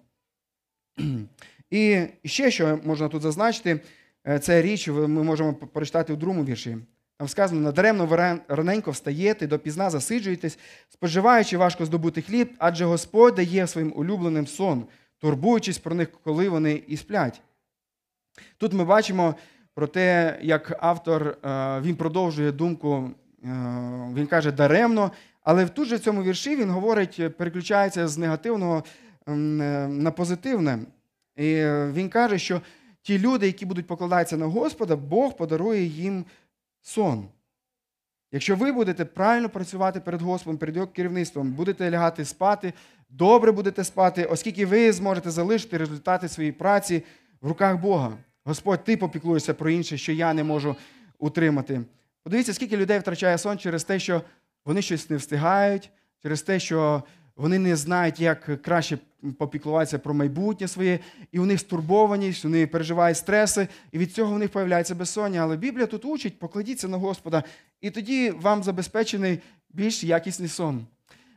[1.71, 3.81] І ще що можна тут зазначити,
[4.29, 6.77] е, це річ ми можемо прочитати у другому вірші.
[7.19, 13.93] Там сказано, надаремно раненько встаєте, допізна засиджуєтесь, споживаючи важко здобутий хліб, адже Господь дає своїм
[13.97, 14.85] улюбленим сон,
[15.19, 17.41] турбуючись про них, коли вони і сплять.
[18.59, 19.35] Тут ми бачимо
[19.75, 23.11] про те, як автор е, він продовжує думку,
[23.45, 23.49] е,
[24.15, 28.85] він каже даремно, але тут же в цьому вірші він говорить, переключається з негативного
[29.29, 29.33] е,
[29.89, 30.79] на позитивне.
[31.37, 31.55] І
[31.93, 32.61] він каже, що
[33.03, 36.25] ті люди, які будуть покладатися на Господа, Бог подарує їм
[36.89, 37.29] сон.
[38.33, 42.73] Якщо ви будете правильно працювати перед Господом, перед його керівництвом, будете лягати спати,
[43.09, 47.03] добре будете спати, оскільки ви зможете залишити результати своєї праці
[47.41, 48.19] в руках Бога.
[48.45, 50.77] Господь, ти попіклуєшся про інше, що я не можу
[51.19, 51.81] утримати.
[52.23, 54.23] Подивіться, скільки людей втрачає сон через те, що
[54.65, 55.91] вони щось не встигають,
[56.23, 57.03] через те, що
[57.39, 58.99] вони не знають, як краще
[59.39, 60.99] попіклуватися про майбутнє своє,
[61.33, 65.41] і у них стурбованість, вони переживають стреси, і від цього в них появляється безсоння.
[65.41, 67.43] Але Біблія тут учить, покладіться на Господа,
[67.81, 69.39] і тоді вам забезпечений
[69.71, 70.87] більш якісний сон.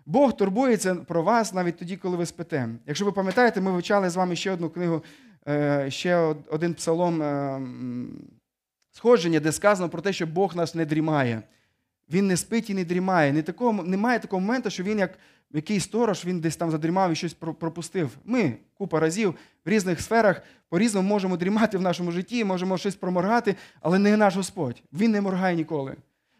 [0.05, 2.69] Бог турбується про вас навіть тоді, коли ви спите.
[2.87, 5.03] Якщо ви пам'ятаєте, ми вивчали з вами ще одну книгу,
[5.47, 6.17] е, ще
[6.49, 7.61] один псалом е,
[8.91, 11.41] сходження, де сказано про те, що Бог нас не дрімає.
[12.11, 13.43] Він не спить і не дрімає.
[13.83, 15.17] Немає такого моменту, що він як
[15.53, 18.17] який сторож він десь там задрімав і щось пропустив.
[18.25, 19.35] Ми купа разів
[19.65, 24.35] в різних сферах по-різному можемо дрімати в нашому житті, можемо щось проморгати, але не наш
[24.35, 24.83] Господь.
[24.93, 25.95] Він не моргає ніколи.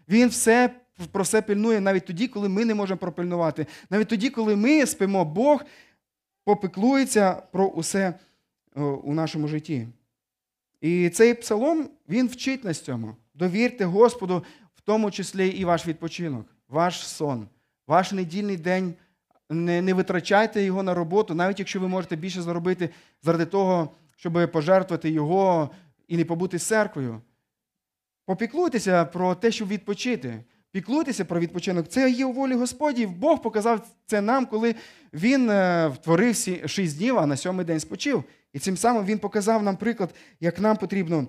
[0.10, 0.70] Він все
[1.12, 3.68] про все пильнує навіть тоді, коли ми не можемо пропильнувати.
[3.90, 5.64] Навіть тоді, коли ми спимо, Бог
[6.44, 8.14] попеклується про усе
[9.04, 9.88] у нашому житті.
[10.82, 13.16] І цей псалом він вчить нас цьому.
[13.34, 14.44] Довірте Господу,
[14.76, 17.48] в тому числі і ваш відпочинок, ваш сон.
[17.88, 18.94] Ваш недільний день
[19.50, 22.90] не не витрачайте його на роботу, навіть якщо ви можете більше заробити
[23.22, 25.70] заради того, щоб пожертвувати його
[26.08, 27.22] і не побути з церквою.
[28.26, 30.44] Попіклуйтеся про те, щоб відпочити.
[30.72, 31.88] Піклуйтеся про відпочинок.
[31.88, 33.06] Це є у волі Господі.
[33.06, 34.76] Бог показав це нам, коли
[35.14, 38.24] Він е, втворив шість днів, а на сьомий день спочив.
[38.54, 41.28] І цим самим Він показав нам приклад, як нам потрібно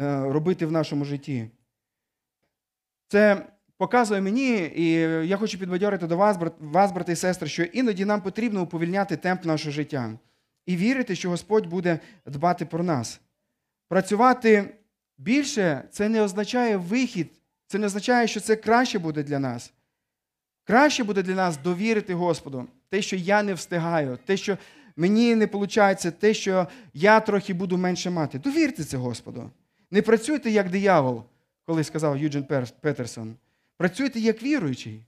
[0.00, 1.50] е, робити в нашому житті.
[3.08, 3.46] Це
[3.78, 4.90] показує мені, і
[5.28, 9.16] я хочу підбадьорити до вас, брат, вас, брати і сестри, що іноді нам потрібно уповільняти
[9.16, 10.18] темп нашого життя
[10.66, 13.20] і вірити, що Господь буде дбати про нас.
[13.88, 14.74] Працювати
[15.18, 17.30] більше це не означає вихід,
[17.66, 19.72] це не означає, що це краще буде для нас.
[20.64, 24.58] Краще буде для нас довірити Господу, те, що я не встигаю, те, що
[24.96, 28.38] мені не виходить, те, що я трохи буду менше мати.
[28.38, 29.50] Довірте це Господу.
[29.90, 31.22] Не працюйте як диявол,
[31.66, 32.44] коли сказав Юджин
[32.80, 33.36] Петерсон.
[33.76, 35.02] Працюйте як віруючий,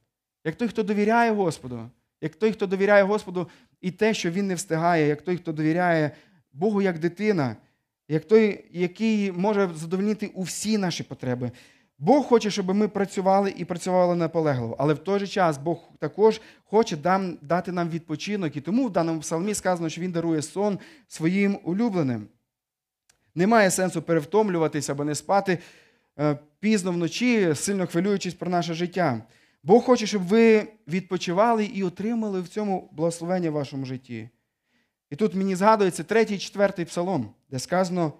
[0.44, 3.48] як той, хто довіряє Господу, як той, хто довіряє Господу
[3.80, 6.10] і те, що він не встигає, як той, хто довіряє
[6.52, 7.56] Богу як дитина,
[8.08, 11.50] як той, який може задовольнити усі наші потреби.
[11.98, 16.40] Бог хоче, щоб ми працювали і працювали наполегливо, але в той же час Бог також
[16.64, 16.96] хоче
[17.42, 18.56] дати нам відпочинок.
[18.56, 20.78] І тому в даному псалмі сказано, що Він дарує сон
[21.08, 22.28] своїм улюбленим.
[23.34, 25.58] Немає сенсу перевтомлюватися або не спати
[26.18, 29.22] е, пізно вночі, сильно хвилюючись про наше життя.
[29.62, 34.28] Бог хоче, щоб ви відпочивали і отримали в цьому благословення в вашому житті.
[35.10, 38.12] І тут мені згадується третій четвертий псалом, де сказано: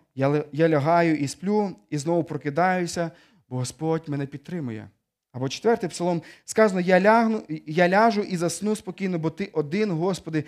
[0.52, 3.10] Я лягаю і сплю, і знову прокидаюся,
[3.48, 4.88] бо Господь мене підтримує.
[5.32, 10.44] Або четвертий псалом сказано: Я лягну, я ляжу і засну спокійно, бо ти один, Господи,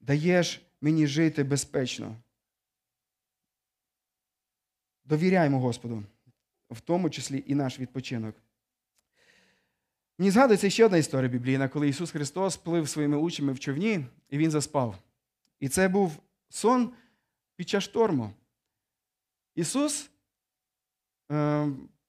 [0.00, 2.16] даєш мені жити безпечно.
[5.04, 6.02] Довіряємо Господу,
[6.72, 8.34] в тому числі і наш відпочинок.
[10.18, 14.38] Мені згадується ще одна історія біблійна, коли Ісус Христос плив своїми учнями в човні, і
[14.38, 14.94] Він заспав.
[15.60, 16.12] І це був
[16.48, 16.90] сон
[17.56, 18.30] під час шторму.
[19.54, 20.10] Ісус,
[21.32, 21.66] е,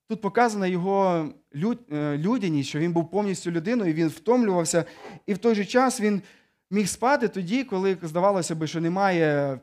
[0.08, 1.30] тут показана його
[1.91, 4.86] е, людяність, що Він був повністю людиною, він втомлювався,
[5.26, 6.21] і в той же час він
[6.71, 9.60] міг спати тоді, коли здавалося би, що немає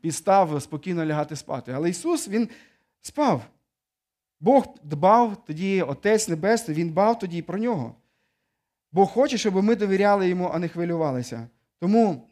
[0.00, 1.72] підстав спокійно лягати спати.
[1.72, 2.48] Але Ісус Він
[3.00, 3.42] спав.
[4.40, 7.94] Бог дбав тоді, Отець Небесний, Він дбав тоді про нього.
[8.92, 11.48] Бог хоче, щоб ми довіряли йому, а не хвилювалися.
[11.78, 12.28] Тому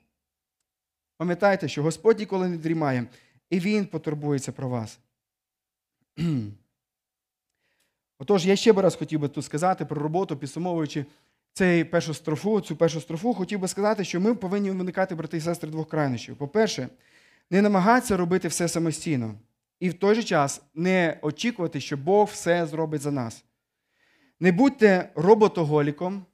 [1.17, 3.07] пам'ятайте, що Господь ніколи не дрімає,
[3.51, 4.99] і Він потурбується про вас.
[8.19, 11.05] Отож, я ще би раз хотів би тут сказати про роботу, підсумовуючи
[11.53, 15.41] цей першу строфу, цю першу строфу, хотів би сказати, що ми повинні уникати, брати і
[15.41, 16.37] сестри, двох крайнощів.
[16.37, 16.89] По-перше,
[17.51, 19.35] не намагатися робити все самостійно.
[19.81, 23.45] І в той же час не очікувати, що Бог все зробить за нас.
[24.41, 26.25] Не будьте роботоголіком,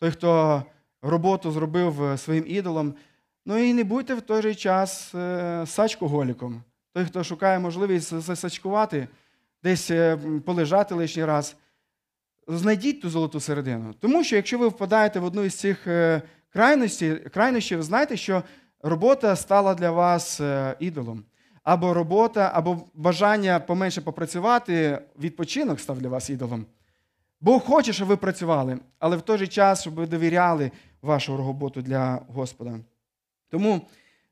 [0.00, 0.62] той, хто
[1.02, 2.94] роботу зробив е, своїм ідолом,
[3.46, 9.08] ну і не будьте в той же час е, сачкоголіком, той, хто шукає можливість засачкувати,
[9.62, 11.56] десь е, полежати лишній раз.
[12.48, 13.94] Знайдіть ту золоту середину.
[14.00, 15.86] Тому що якщо ви впадаєте в одну із цих
[16.52, 18.42] крайностей, крайнощів, знайте, що
[18.82, 20.40] робота стала для вас
[20.78, 21.24] ідолом
[21.64, 26.66] або робота, або бажання поменше попрацювати, відпочинок став для вас ідолом.
[27.40, 30.70] Бог хоче, щоб ви працювали, але в той же час, щоб ви довіряли
[31.02, 32.80] вашу роботу для Господа.
[33.48, 33.86] Тому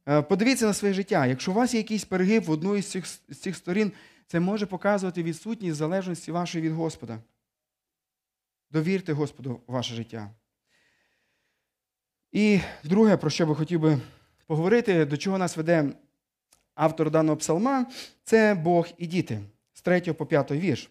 [0.08, 1.26] е, подивіться на своє життя.
[1.26, 3.92] Якщо у вас є якийсь перегиб в одну із цих, з цих сторін,
[4.26, 7.18] це може показувати відсутність залежності вашої від Господа.
[8.70, 10.30] Довірте Господу ваше життя.
[12.32, 13.98] І друге, про що би хотів би
[14.46, 15.92] поговорити, до чого нас веде
[16.74, 17.86] автор даного псалма
[18.24, 19.40] це Бог і діти
[19.72, 20.90] з 3 по 5 вірш.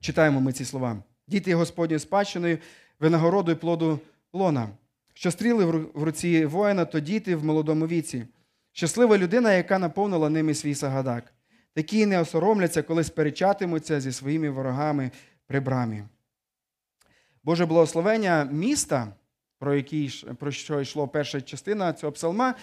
[0.00, 1.02] Читаємо ми ці слова.
[1.28, 2.58] Діти Господньою спадщиною,
[3.00, 4.00] винагородою плоду
[4.32, 4.68] лона,
[5.14, 8.26] що стріли в руці воїна, то діти в молодому віці.
[8.72, 11.32] Щаслива людина, яка наповнила ними свій сагадак.
[11.74, 15.10] Такі не осоромляться, коли сперечатимуться зі своїми ворогами
[15.46, 16.02] при брамі.
[17.44, 19.12] Боже благословення міста,
[19.58, 22.54] про, який, про що йшло перша частина цього псалма,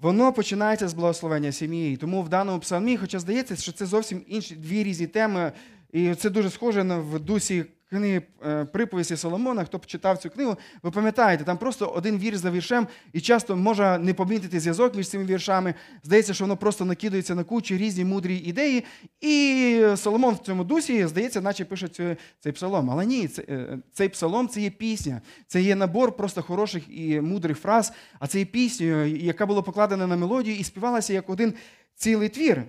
[0.00, 1.96] воно починається з благословення сім'ї.
[1.96, 5.52] Тому в даному псалмі, хоча здається, що це зовсім інші дві різні теми,
[5.92, 10.30] і це дуже схоже на в дусі книги е, приповісті Соломона, хто б читав цю
[10.30, 14.94] книгу, ви пам'ятаєте, там просто один вірш за віршем, і часто може не помітити зв'язок
[14.94, 15.74] між цими віршами.
[16.02, 18.84] Здається, що воно просто накидується на кучу різні мудрі ідеї.
[19.20, 22.90] І Соломон в цьому дусі, здається, наче пише цей, псалом.
[22.90, 27.58] Але ні, е, цей псалом це є пісня, це є набор просто хороших і мудрих
[27.58, 31.54] фраз, а це є піснею, яка була покладена на мелодію і співалася як один
[31.94, 32.62] цілий твір.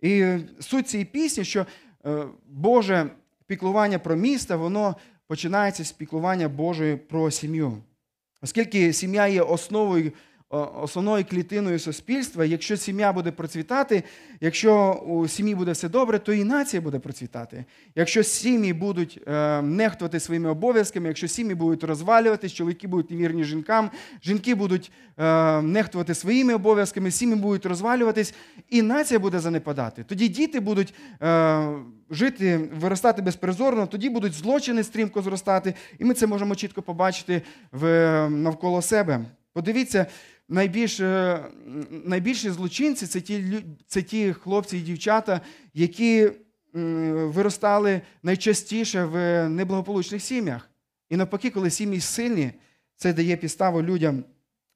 [0.00, 1.66] І суть цієї пісні, що
[2.06, 3.10] е, Боже
[3.50, 7.78] піклування про місто, воно починається з піклування Божої про сім'ю.
[8.42, 10.12] Оскільки сім'я є основою
[10.50, 12.44] основною клітиною суспільства.
[12.44, 14.02] Якщо сім'я буде процвітати,
[14.40, 17.64] якщо у сім'ї буде все добре, то і нація буде процвітати.
[17.94, 23.90] Якщо сім'ї будуть е, нехтувати своїми обов'язками, якщо сім'ї будуть розвалюватись, чоловіки будуть невірні жінкам,
[24.24, 28.34] жінки будуть е, нехтувати своїми обов'язками, сім'ї будуть розвалюватись,
[28.68, 30.04] і нація буде занепадати.
[30.04, 31.68] Тоді діти будуть е,
[32.10, 37.84] жити, виростати безпризорно, тоді будуть злочини стрімко зростати, і ми це можемо чітко побачити в,
[38.28, 39.24] навколо себе.
[39.52, 40.06] Подивіться,
[40.50, 41.44] найбільш, е,
[42.04, 45.40] найбільші злочинці це ті, це ті хлопці і дівчата,
[45.74, 46.30] які
[46.72, 50.70] виростали найчастіше в неблагополучних сім'ях.
[51.08, 52.52] І навпаки, коли сім'ї сильні,
[52.96, 54.24] це дає підставу людям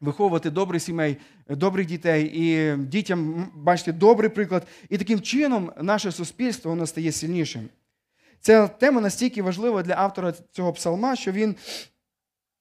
[0.01, 1.17] виховувати добрих сімей,
[1.49, 4.67] добрих дітей і дітям бачите добрий приклад.
[4.89, 7.69] І таким чином наше суспільство воно стає сильнішим.
[8.41, 11.57] Ця тема настільки важлива для автора цього псалма, що він,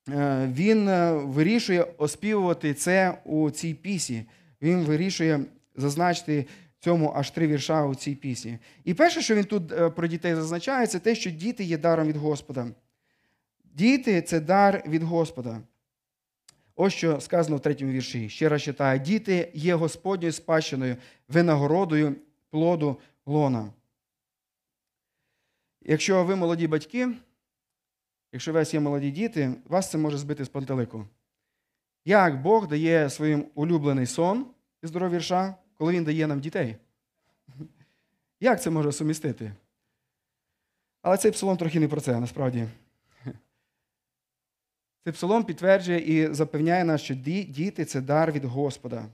[0.07, 4.25] він е, вирішує оспівувати це у цій пісні.
[4.61, 5.39] Він вирішує
[5.75, 6.45] зазначити
[6.79, 8.57] цьому аж три вірша у цій пісні.
[8.83, 12.07] І перше, що він тут е, про дітей зазначає, це те, що діти є даром
[12.07, 12.67] від Господа.
[13.63, 15.61] Діти це дар від Господа.
[16.75, 18.29] Ось що сказано в третьому вірші.
[18.29, 22.15] Ще раз читаю: діти є Господньою спадщиною, винагородою
[22.49, 23.73] плоду лона.
[25.81, 27.09] Якщо ви молоді батьки,
[28.33, 31.05] якщо у вас є молоді діти, вас це може збити з пантелику.
[32.05, 34.45] Як Бог дає своїм улюблений сон
[34.83, 36.75] із здоров'я вірша, коли Він дає нам дітей?
[38.39, 39.53] Як це може сумістити?
[41.01, 42.67] Але цей псалом трохи не про це, насправді.
[45.03, 49.05] Цей псалом підтверджує і запевняє нас, що діти це дар від Господа.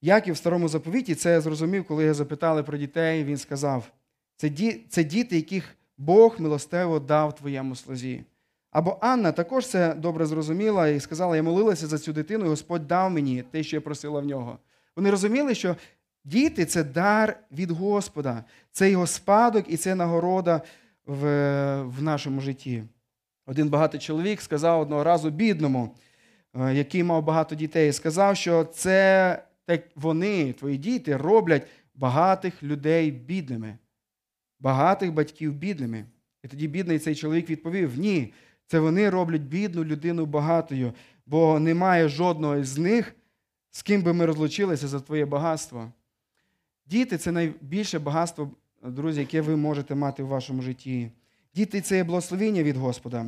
[0.00, 3.92] Як і в старому заповіті, це я зрозумів, коли я запитали про дітей, він сказав:
[4.88, 8.24] це діти, яких Бог милостиво дав твоєму слузі.
[8.70, 12.86] Або Анна також це добре зрозуміла і сказала: я молилася за цю дитину, і Господь
[12.86, 14.58] дав мені те, що я просила в нього.
[14.96, 15.76] Вони розуміли, що
[16.24, 20.62] діти це дар від Господа, це його спадок і це нагорода
[21.06, 21.22] в,
[21.82, 22.82] в нашому житті.
[23.46, 25.94] Один багатий чоловік сказав одного разу бідному,
[26.54, 33.10] е, який мав багато дітей, сказав, що це так вони, твої діти, роблять багатих людей
[33.10, 33.78] бідними,
[34.60, 36.04] багатих батьків бідними.
[36.44, 38.32] І тоді бідний цей чоловік відповів: ні,
[38.66, 40.92] це вони роблять бідну людину багатою,
[41.26, 43.14] бо немає жодного з них,
[43.70, 45.92] з ким би ми розлучилися за твоє багатство.
[46.86, 48.50] Діти це найбільше багатство,
[48.82, 51.10] друзі, яке ви можете мати в вашому житті.
[51.54, 53.26] Діти це є благословіння від Господа.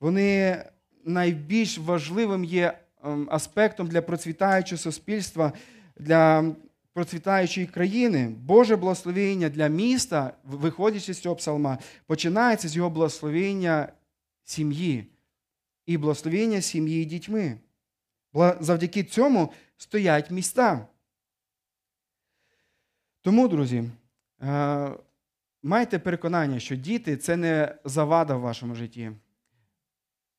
[0.00, 0.64] Вони
[1.04, 5.52] найбільш важливим є ем, аспектом для процвітаючого суспільства,
[5.98, 6.52] для
[6.92, 8.28] процвітаючої країни.
[8.28, 13.92] Боже благословіння для міста, виходячи з цього псалма, починається з його благословіння
[14.44, 15.06] сім'ї
[15.86, 17.58] і благословіння сім'ї і дітьми.
[18.60, 20.86] Завдяки цьому стоять міста.
[23.20, 23.84] Тому, друзі,
[24.42, 24.90] е,
[25.62, 29.12] майте переконання, що діти це не завада в вашому житті.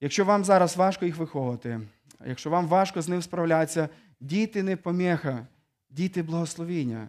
[0.01, 1.81] Якщо вам зараз важко їх виховувати,
[2.25, 5.47] якщо вам важко з ним справлятися, діти не поміха,
[5.91, 7.07] діти благословіння.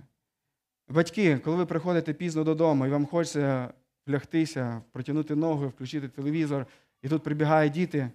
[0.88, 3.72] Батьки, коли ви приходите пізно додому і вам хочеться
[4.06, 6.66] влягтися, протягнути ногу, включити телевізор,
[7.02, 8.10] і тут прибігають діти,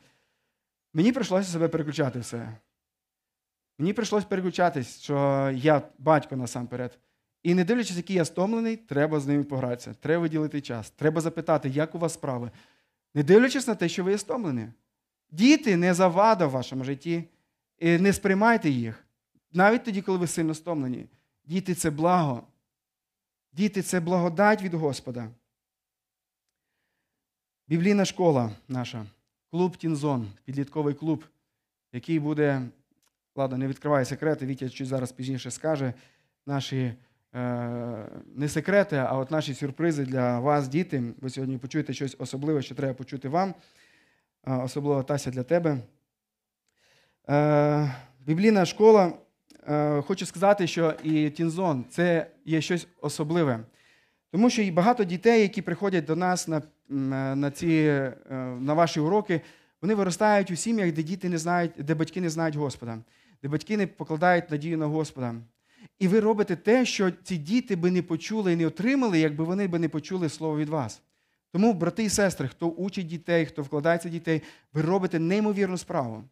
[0.94, 2.58] мені прийшлося себе переключати все.
[3.80, 5.16] Мені прийшлося переключатись, що
[5.56, 7.00] я батько насамперед.
[7.44, 9.94] І не дивлячись, який я стомлений, треба з ними погратися.
[9.94, 10.90] Треба виділити час.
[10.90, 12.52] Треба запитати, як у вас справи.
[13.14, 14.68] Не дивлячись на те, що ви є стомлені.
[15.32, 17.24] Діти не завада в вашому житті.
[17.80, 19.07] І не сприймайте їх.
[19.54, 21.06] Навіть тоді, коли ви сильно стомлені.
[21.46, 22.44] Діти це благо.
[23.54, 25.30] Діти це благодать від Господа.
[27.68, 29.06] Біблійна школа наша,
[29.52, 31.24] клуб Тінзон, підлітковий клуб,
[31.94, 32.62] який буде,
[33.36, 35.94] ладно, не відкриває секрети, Вітя чуть зараз пізніше скаже,
[36.46, 36.94] наші
[37.36, 41.04] е, не секрети, а от наші сюрпризи для вас, діти.
[41.22, 43.54] Ви сьогодні почуєте щось особливе, що треба почути вам,
[44.48, 45.78] е, особливо Тася для тебе.
[47.30, 49.14] Е, біблійна школа,
[50.08, 53.60] хочу сказати, що і Тінзон це є щось особливе.
[54.32, 56.64] Тому що і багато дітей, які приходять до нас на, е,
[57.36, 58.14] на, ці, е,
[58.60, 59.42] на ваші уроки,
[59.82, 62.98] вони виростають у сім'ях, де діти не знають, де батьки не знають Господа,
[63.44, 65.36] де батьки не покладають надію на Господа.
[66.00, 69.68] І ви робите те, що ці діти би не почули і не отримали, якби вони
[69.68, 71.02] би не почули слово від вас.
[71.52, 74.42] Тому, брати і сестри, хто учить дітей, хто вкладається дітей,
[74.74, 76.24] ви робите неймовірну справу.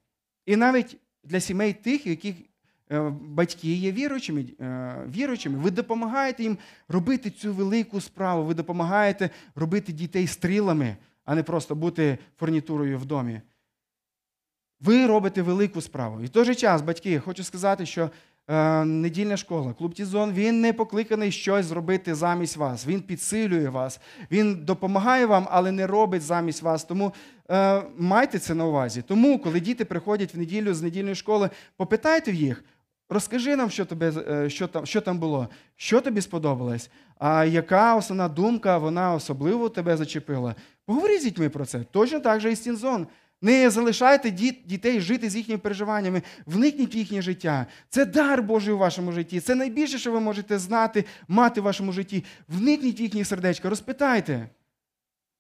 [0.46, 2.44] І навіть для сімей тих, яких е,
[3.22, 9.94] батьки є віруючими, е, віруючими, ви допомагаєте їм робити цю велику справу, ви допомагаєте робити
[9.94, 13.42] дітей стрілами, а не просто бути фурнітурою в домі.
[14.80, 16.22] Ви робите велику справу.
[16.22, 18.10] І в той же час, батьки, хочу сказати, що
[18.48, 22.88] е, недільна школа, клуб Тізон, він не покликаний щось зробити замість вас.
[22.88, 24.00] Він підсилює вас,
[24.32, 26.84] він допомагає вам, але не робить замість вас.
[26.84, 27.14] Тому
[27.52, 29.02] е, майте це на увазі.
[29.02, 32.64] Тому, коли діти приходять в неділю з недільної школи, попитайте їх.
[33.10, 36.90] Розкажи нам, що, тебе, е, що, там, що там було, що тобі сподобалось,
[37.20, 40.56] а яка основна думка вона особливо тебе зачепила.
[40.86, 41.84] Поговори з дітьми про це.
[41.84, 43.08] Точно так же і Стінзон.
[43.42, 47.66] Не залишайте діт, дітей жити з їхніми переживаннями, вникніть в їхнє життя.
[47.90, 49.40] Це дар Божий у вашому житті.
[49.40, 52.24] Це найбільше, що ви можете знати, мати в вашому житті.
[52.48, 54.50] Вникніть в їхні сердечка, розпитайте.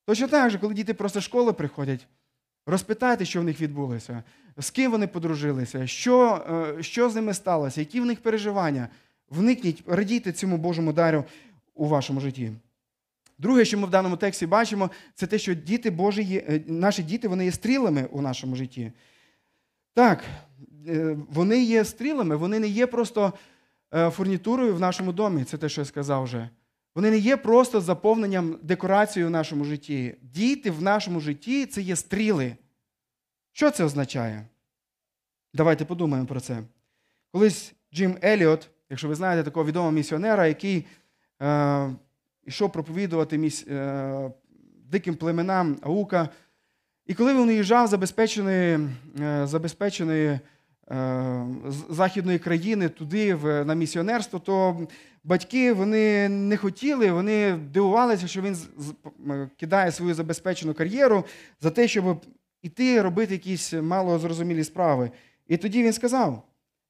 [0.06, 2.08] Точно так же, коли діти просто з школи приходять,
[2.66, 4.24] розпитайте, що в них відбулося,
[4.58, 6.46] з ким вони подружилися, що,
[6.80, 8.88] е, що з ними сталося, які в них переживання.
[9.30, 11.24] Вникніть, радійте цьому Божому дару
[11.74, 12.52] у вашому житті.
[13.38, 17.04] Друге, що ми в даному тексті бачимо, це те, що діти Божі є, е, наші
[17.04, 18.92] діти вони є стрілами у нашому житті.
[19.94, 20.24] Так,
[20.88, 23.34] е, вони є стрілами, вони не є просто
[24.12, 26.50] фурнітурою в нашому домі, це те, що я сказав вже.
[26.96, 30.16] Вони не є просто заповненням декорацією в нашому житті.
[30.22, 32.56] Діти в нашому житті це є стріли.
[33.56, 34.46] Що це означає?
[35.54, 36.64] Давайте подумаємо про це.
[37.32, 40.86] Колись Джим Еліот, якщо ви знаєте такого відомого місіонера, який
[41.42, 41.96] е,
[42.46, 44.32] йшов проповідувати міс, е,
[44.86, 46.30] диким племенам Аука.
[47.06, 48.80] І коли він уїжджав забезпеченої,
[49.20, 50.40] е, забезпеченої
[50.92, 51.46] е,
[51.90, 54.88] західної країни туди, в, на місіонерство, то
[55.24, 58.58] батьки вони не хотіли, вони дивувалися, що він
[59.58, 61.26] кидає свою забезпечену кар'єру
[61.62, 62.26] за те, щоб
[62.66, 65.12] іти робити якісь малозрозумілі справи.
[65.48, 66.44] І тоді він сказав: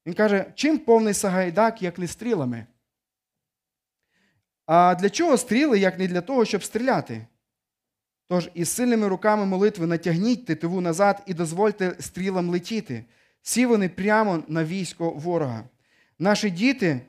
[0.06, 2.66] він каже, чим повний Сагайдак, як не стрілами?
[4.66, 7.28] А для чого стріли, як не для того, щоб стріляти?
[8.28, 13.06] Тож із сильними руками молитви натягніть тетиву назад і дозвольте стрілам летіти.
[13.42, 15.64] Всі вони прямо на військо ворога.
[16.20, 17.02] Наші діти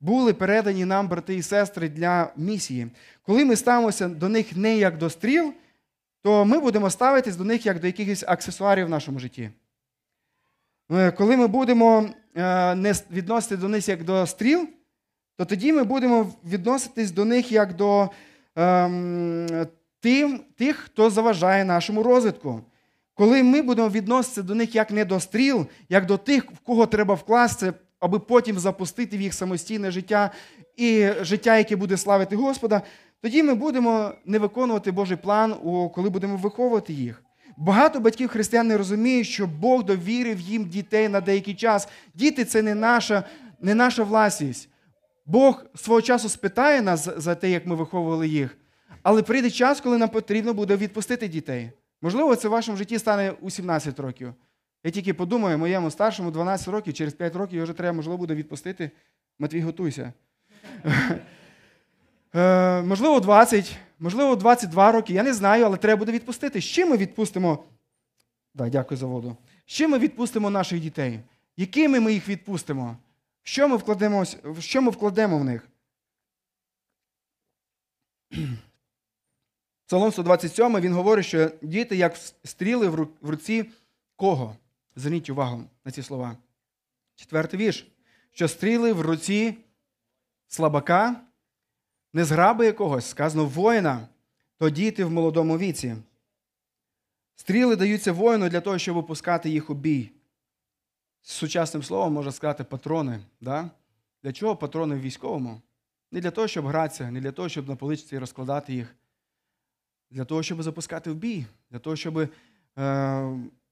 [0.00, 2.90] були передані нам, брати і сестри, для місії.
[3.22, 5.54] Коли ми ставимося до них не як до стріл,
[6.22, 9.50] то ми будемо ставитись до них як до якихось аксесуарів в нашому житті.
[10.92, 14.68] Е, Коли ми будемо е, не відносити до них як до стріл,
[15.36, 18.10] то тоді ми будемо відноситись до них як до
[18.56, 19.66] ем,
[20.00, 22.60] тим, тих, хто заважає нашому розвитку.
[23.14, 26.86] Коли ми будемо відноситися до них як не до стріл, як до тих, в кого
[26.86, 30.30] треба вкласти, аби потім запустити в їх самостійне життя
[30.76, 32.82] і життя, яке буде славити Господа,
[33.22, 35.54] тоді ми будемо не виконувати Божий план,
[35.94, 37.22] коли будемо виховувати їх.
[37.56, 41.88] Багато батьків християн не розуміють, що Бог довірив їм дітей на деякий час.
[42.14, 43.24] Діти це не наша,
[43.60, 44.68] не наша власність.
[45.26, 48.56] Бог свого часу спитає нас за- те, як ми виховували їх,
[49.02, 51.70] але прийде час, коли нам потрібно буде відпустити дітей.
[52.02, 54.34] Можливо, це в вашому житті стане у 17 років.
[54.84, 58.34] Я тільки подумаю, моєму старшому 12 років, через 5 років його вже треба, можливо, буде
[58.34, 58.90] відпустити.
[59.38, 60.12] Матвій, готуйся.
[62.34, 65.12] Е, можливо, 20, можливо, 22 роки.
[65.12, 66.60] Я не знаю, але треба буде відпустити.
[66.60, 67.64] З чим ми відпустимо?
[68.54, 69.36] Да, дякую за воду.
[69.66, 71.20] З чим ми відпустимо наших дітей?
[71.56, 72.96] Якими ми їх відпустимо?
[73.42, 74.24] Що ми вкладемо,
[74.58, 75.68] що ми вкладемо в них?
[79.86, 83.70] Псалом 127 він говорить, що діти як стріли в руці
[84.16, 84.56] кого?
[84.96, 86.36] Зверніть увагу на ці слова.
[87.14, 87.86] Четвертий вірш.
[88.30, 89.56] Що стріли в руці
[90.48, 91.20] слабака,
[92.12, 94.08] не зграби якогось, сказано воїна,
[94.58, 95.96] то діти в молодому віці.
[97.36, 100.10] Стріли даються воїну для того, щоб опускати їх у бій.
[101.22, 103.20] Сучасним словом можна сказати патрони.
[103.40, 103.70] Да?
[104.22, 105.60] Для чого патрони в військовому?
[106.10, 108.94] Не для того, щоб гратися, не для того, щоб на поличці розкладати їх.
[110.10, 112.28] Для того, щоб запускати в бій, для того, щоб е,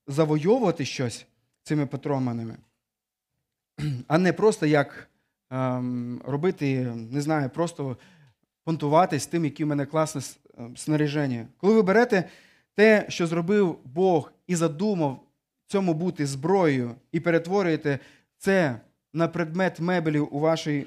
[0.06, 1.26] завойовувати щось
[1.62, 2.56] цими патронами,
[4.06, 5.10] а не просто як
[5.50, 7.96] ем, робити, не знаю, просто
[8.64, 10.20] понтуватись тим, які в мене класне
[10.58, 11.46] е, снаряження.
[11.56, 12.28] Коли ви берете
[12.74, 15.20] те, що зробив Бог і задумав
[15.66, 17.98] цьому бути зброєю, і перетворюєте
[18.38, 18.80] це
[19.12, 20.86] на предмет мебелів у вашій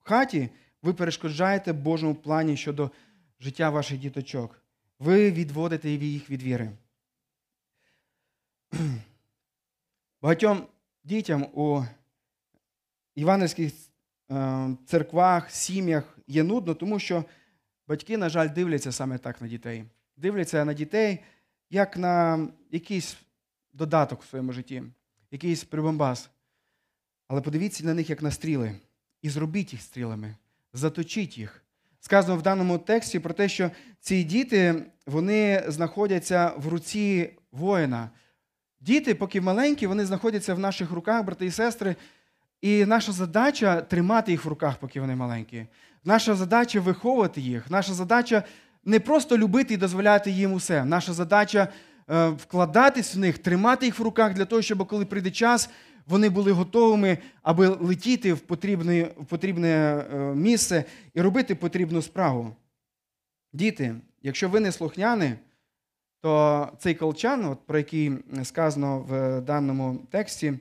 [0.00, 0.48] хаті,
[0.82, 2.90] ви перешкоджаєте Божому плані щодо
[3.40, 4.62] життя ваших діточок.
[4.98, 6.70] Ви відводите їх від віри.
[10.22, 10.66] Багатьом
[11.04, 11.82] дітям у
[13.14, 13.76] івангельських е,
[14.86, 17.24] церквах, сім'ях є нудно, тому що
[17.88, 19.84] батьки, на жаль, дивляться саме так на дітей.
[20.16, 21.20] Дивляться на дітей
[21.70, 23.16] як на якийсь
[23.72, 24.82] додаток в своєму житті,
[25.30, 26.30] якийсь прибамбас.
[27.28, 28.72] Але подивіться на них як на стріли,
[29.22, 30.36] і зробіть їх стрілами,
[30.72, 31.62] заточіть їх.
[32.00, 33.70] Сказано в даному тексті про те, що
[34.00, 38.10] ці діти вони знаходяться в руці воїна.
[38.80, 41.96] Діти, поки маленькі, вони знаходяться в наших руках, брати і сестри.
[42.60, 45.66] І наша задача тримати їх в руках, поки вони маленькі.
[46.04, 47.70] Наша задача виховувати їх.
[47.70, 48.42] Наша задача
[48.84, 50.84] не просто любити і дозволяти їм усе.
[50.84, 51.68] Наша задача
[52.10, 55.70] е, вкладатись в них, тримати їх в руках для того, щоб коли прийде час,
[56.06, 60.84] вони були готовими, аби летіти в потрібне, в потрібне е, місце
[61.14, 62.56] і робити потрібну справу.
[63.52, 65.32] Діти, якщо ви не слухняні,
[66.20, 70.58] то цей колчан, от, про який сказано в даному тексті, е,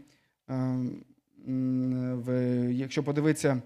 [0.49, 1.03] м,
[1.47, 1.51] в,
[2.79, 3.61] якщо подивитися е,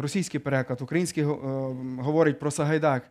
[0.00, 1.26] російський переклад, український е,
[1.98, 3.10] говорить про Сагайдак.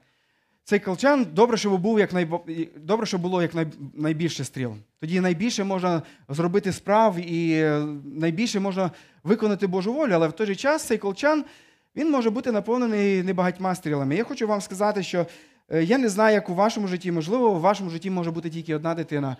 [0.63, 2.45] цей колчан добре, щоб був як найбо...
[2.77, 3.67] добре, щоб було як най...
[3.93, 4.75] найбільше стріл.
[4.99, 8.91] Тоді найбільше можна зробити справ і е, найбільше можна
[9.23, 11.45] виконати Божу волю, але в той же час цей колчан
[11.95, 14.15] він може бути наповнений небагатьма стрілами.
[14.15, 15.25] Я хочу вам сказати, що
[15.71, 18.95] я не знаю, як у вашому житті, можливо, у вашому житті може бути тільки одна
[18.95, 19.37] дитина.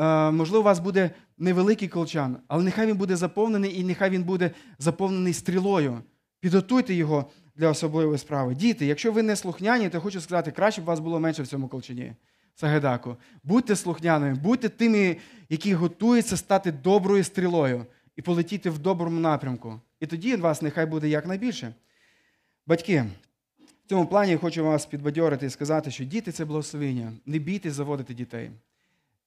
[0.00, 4.22] Е, Можливо, у вас буде невеликий колчан, але нехай він буде заповнений і нехай він
[4.22, 5.98] буде заповнений стрілою.
[6.40, 8.54] Підготуйте його для особливої справи.
[8.54, 11.68] Діти, якщо ви не слухняні, то хочу сказати, краще б вас було менше в цьому
[11.68, 12.12] колчані.
[12.54, 13.16] Сагедаку.
[13.44, 15.16] Будьте слухняними, будьте тими,
[15.48, 17.86] які готуються стати доброю стрілою
[18.16, 19.80] і полетіти в доброму напрямку.
[20.00, 21.74] І тоді вас нехай буде якнайбільше.
[22.66, 23.04] Батьки,
[23.58, 27.12] в цьому плані я хочу вас підбадьорити і сказати, що діти це благословення.
[27.26, 28.50] Не бійтесь заводити дітей.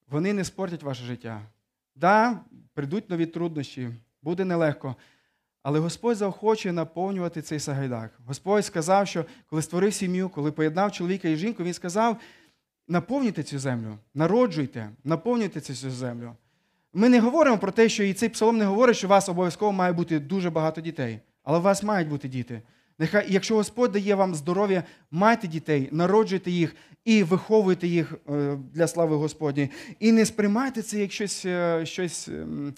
[0.10, 1.41] Вони не спортять ваше життя.
[1.95, 2.39] Да,
[2.74, 3.89] прийдуть нові труднощі,
[4.22, 4.95] буде нелегко.
[5.64, 8.12] Але Господь заохочує наповнювати цей сагайдак.
[8.26, 12.18] Господь сказав, що коли створив сім'ю, коли поєднав чоловіка і жінку, Він сказав:
[12.88, 16.36] наповнюйте цю землю, народжуйте, наповнюйте цю землю.
[16.93, 19.72] Ми не говоримо про те, що і цей псалом не говорить, що у вас обов'язково
[19.72, 21.20] має бути дуже багато дітей.
[21.43, 22.62] Але у вас мають бути діти.
[23.00, 26.76] Нехай, якщо Господь дає вам здоров'я, майте дітей, народжуйте їх
[27.06, 29.70] і виховуйте їх е, для слави Господньої.
[30.00, 32.74] І не сприймайте це як щось, е, щось ем,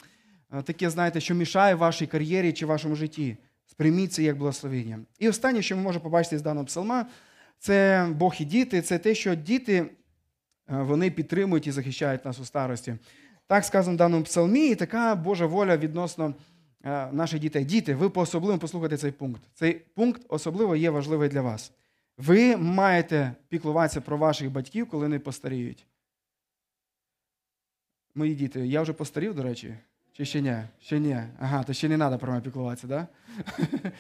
[0.54, 3.38] е, таке, знаєте, що мішає вашій кар'єрі чи вашому житті.
[3.66, 5.00] Сприйміть це як благословення.
[5.20, 7.06] І останнє, що ми можемо побачити з даного псалма,
[7.60, 9.86] це Бог і діти, це те, що діти
[10.68, 12.96] вони підтримують і захищають нас у старості.
[13.48, 16.34] Так сказано в даному псалмі, і така Божа воля відносно
[17.12, 17.66] наших дітей.
[17.66, 19.42] Діти, ви по особливому послухайте цей пункт.
[19.54, 21.72] Цей пункт особливо є важливий для вас.
[22.18, 25.86] Ви маєте піклуватися про ваших батьків, коли вони постаріють.
[28.16, 29.76] Мої діти, я вже постарів, до речі,
[30.12, 30.58] чи ще ні?
[30.80, 31.22] Ще ні.
[31.40, 32.88] Ага, то ще не треба про мене піклуватися?
[32.88, 33.08] Да?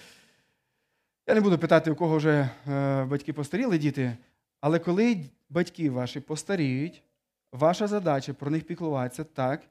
[1.27, 4.17] Я не буду питати, у кого вже е, батьки постаріли діти,
[4.61, 7.03] але коли батьки ваші постаріють,
[7.51, 9.61] ваша задача про них піклуватися так,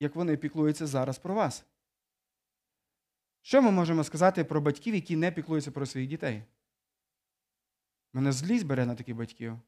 [0.00, 1.64] як вони піклуються зараз про вас.
[3.46, 6.42] Що ми можемо сказати про батьків, які не піклуються про своїх дітей?
[8.12, 9.58] Мене злість бере на таких батьків.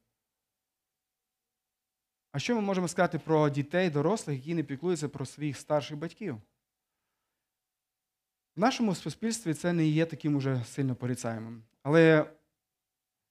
[2.33, 6.41] А що ми можемо сказати про дітей, дорослих, які не піклуються про своїх старших батьків?
[8.57, 11.63] В нашому суспільстві це не є таким уже сильно порицаємим.
[11.83, 12.23] Але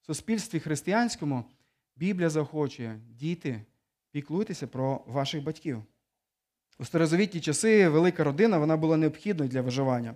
[0.02, 1.46] в суспільстві християнському
[1.96, 3.66] Біблія заохочує діти,
[4.12, 5.84] піклуйтеся про ваших батьків.
[6.80, 10.16] У старозавітні часи велика родина вона була необхідною для виживання.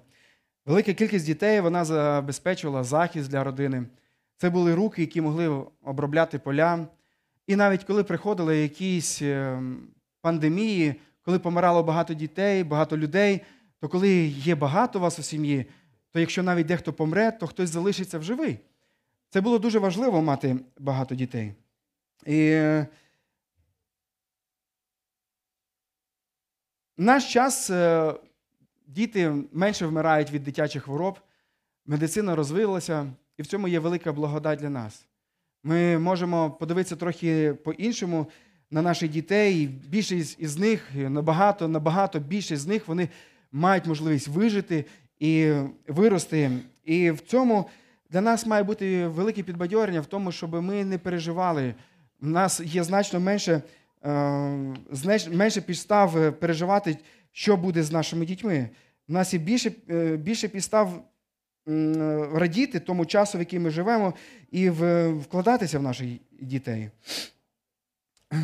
[0.66, 3.84] Велика кількість дітей вона забезпечувала захист для родини.
[4.38, 6.88] Це були руки, які могли обробляти поля.
[7.48, 9.22] І навіть коли приходили якісь
[10.22, 13.42] пандемії, коли помирало багато дітей, багато людей,
[13.80, 15.66] то коли є багато вас у сім'ї,
[16.12, 18.60] то якщо навіть дехто помре, то хтось залишиться в живий.
[19.30, 21.54] Це було дуже важливо мати багато дітей.
[22.26, 22.52] І
[26.98, 28.14] в наш час е,
[28.92, 31.20] діти менше вмирають від дитячих хвороб,
[31.86, 35.06] медицина розвилася, і в цьому є велика благодать для нас.
[35.64, 38.28] Ми можемо подивитися трохи по-іншому
[38.72, 39.68] на наших дітей.
[39.68, 43.10] Більшість із них, набагато, набагато більшість з них вони
[43.52, 44.86] мають можливість вижити
[45.20, 45.54] і
[45.88, 46.52] вирости.
[46.84, 47.70] І в цьому
[48.10, 51.76] для нас має бути велике підбадьорення в тому, щоб ми не переживали.
[52.22, 53.62] У нас є значно менше,
[55.32, 56.98] менше підстав переживати,
[57.32, 58.70] що буде з нашими дітьми.
[59.08, 59.70] У нас є більше,
[60.18, 61.12] більше підстав
[62.34, 64.14] радіти тому часу, в який ми живемо,
[64.52, 66.08] і вкладатися в наших
[66.42, 66.90] дітей.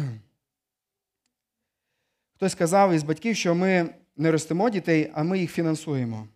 [2.36, 6.28] Хтось сказав із батьків, що ми не ростимо дітей, а ми їх фінансуємо.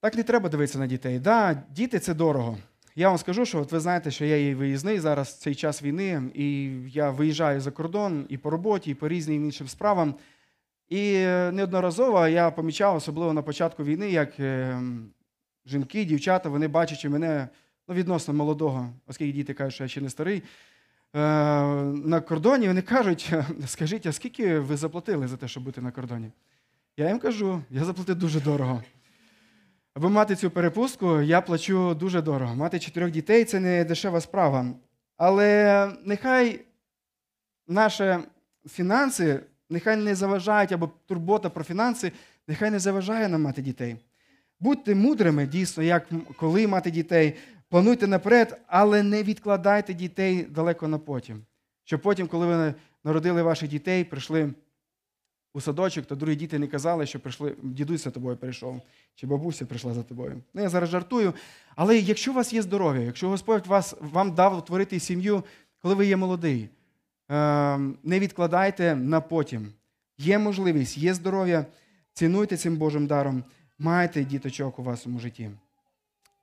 [0.00, 1.18] Так не треба дивитися на дітей.
[1.18, 2.58] Да, діти це дорого.
[2.96, 5.82] Я вам скажу, що от ви знаєте, що я є виїзний зараз в цей час
[5.82, 10.14] війни, і я виїжджаю за кордон і по роботі, і по різним іншим справам.
[10.88, 14.30] І неодноразово я помічав, особливо на початку війни, як
[15.66, 17.48] жінки, дівчата, вони бачачи мене
[17.88, 20.42] ну, відносно молодого, оскільки діти кажуть, що я ще не старий.
[21.14, 23.32] На кордоні вони кажуть,
[23.66, 26.30] скажіть, а скільки ви заплатили за те, щоб бути на кордоні?
[26.96, 28.82] Я їм кажу, я заплатив дуже дорого.
[29.94, 32.54] Аби мати цю перепустку, я плачу дуже дорого.
[32.54, 34.66] Мати чотирьох дітей це не дешева справа.
[35.16, 36.60] Але нехай
[37.68, 38.18] наші
[38.68, 39.40] фінанси,
[39.70, 42.12] нехай не заважають, або турбота про фінанси,
[42.48, 43.96] нехай не заважає нам мати дітей.
[44.60, 47.34] Будьте мудрими, дійсно, як коли мати дітей,
[47.68, 51.42] плануйте наперед, але не відкладайте дітей далеко на потім.
[51.84, 52.74] Щоб потім, коли ви
[53.04, 54.52] народили ваших дітей, прийшли
[55.54, 58.80] у садочок, то другі діти не казали, що прийшли, дідусь за тобою прийшов,
[59.14, 60.42] чи бабуся прийшла за тобою.
[60.54, 61.34] Ну, я зараз жартую.
[61.76, 65.44] Але якщо у вас є здоров'я, якщо Господь вас, вам дав утворити сім'ю,
[65.82, 66.68] коли ви є молодий,
[67.30, 69.72] е, не відкладайте на потім.
[70.18, 71.66] Є можливість, є здоров'я,
[72.12, 73.44] цінуйте цим Божим даром,
[73.78, 75.50] майте діточок у вашому житті.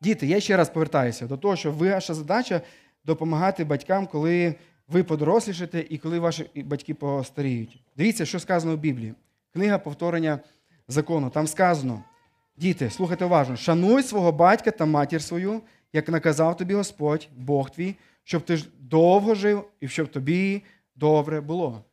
[0.01, 2.61] Діти, я ще раз повертаюся до того, що ваша задача
[3.05, 4.55] допомагати батькам, коли
[4.91, 7.79] ви подорослішите і коли ваші батьки постаріють.
[7.97, 9.13] Дивіться, що сказано в Біблії.
[9.53, 10.39] Книга повторення
[10.87, 11.29] закону.
[11.29, 12.03] Там сказано:
[12.57, 15.61] діти, слухайте уважно, шануй свого батька та матір свою,
[15.93, 20.63] як наказав тобі Господь, Бог твій, щоб ти довго жив і щоб тобі
[20.95, 21.83] добре було.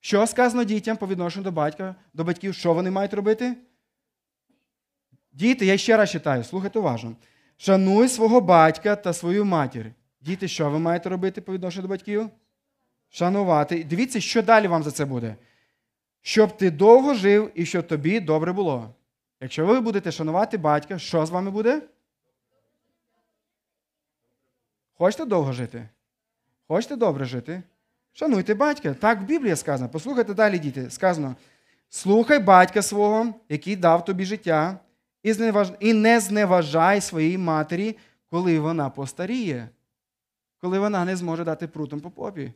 [0.00, 3.56] Що сказано дітям по відношенню до батька, до батьків, що вони мають робити?
[5.32, 7.16] Діти, я ще раз читаю, слухайте уважно.
[7.56, 9.92] Шануй свого батька та свою матір.
[10.24, 12.30] Діти, що ви маєте робити по відношенню до батьків?
[13.10, 13.84] Шанувати.
[13.84, 15.36] Дивіться, що далі вам за це буде.
[16.22, 18.94] Щоб ти довго жив і щоб тобі добре було.
[19.40, 21.82] Якщо ви будете шанувати батька, що з вами буде?
[24.94, 25.88] Хочете довго жити?
[26.68, 27.62] Хочете добре жити?
[28.12, 28.94] Шануйте батька.
[28.94, 29.90] Так в Біблії сказано.
[29.92, 30.90] Послухайте далі, діти.
[30.90, 31.36] Сказано:
[31.88, 34.78] слухай батька свого, який дав тобі життя,
[35.80, 37.96] і, не зневажай своїй матері,
[38.30, 39.68] коли вона постаріє,
[40.64, 42.52] коли вона не зможе дати прутом по попі.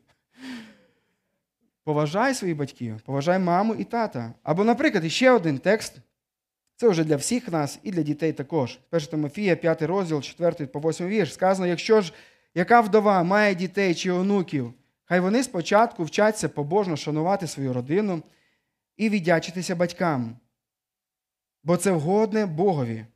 [1.85, 4.35] Поважай своїх батьків, поважай маму і тата.
[4.43, 5.97] Або, наприклад, ще один текст.
[6.77, 8.79] Це вже для всіх нас і для дітей також.
[8.91, 11.35] 1 Тимофія, 5 розділ, 4 по 8 вірш.
[11.35, 12.13] Сказано, якщо ж
[12.55, 18.23] яка вдова має дітей чи онуків, хай вони спочатку вчаться побожно шанувати свою родину
[18.97, 20.37] і віддячитися батькам,
[21.65, 23.07] бо це вгодне Богові.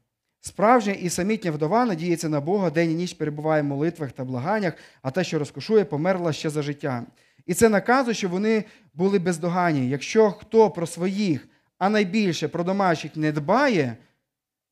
[0.44, 4.74] Справжня і самітня вдова надіється на Бога, день і ніч перебуває в молитвах та благаннях,
[5.02, 7.06] а те, що розкошує, померла ще за життя.
[7.46, 8.64] І це наказує, щоб вони
[8.94, 9.88] були бездоганні.
[9.88, 13.96] Якщо хто про своїх, а найбільше про домашніх не дбає,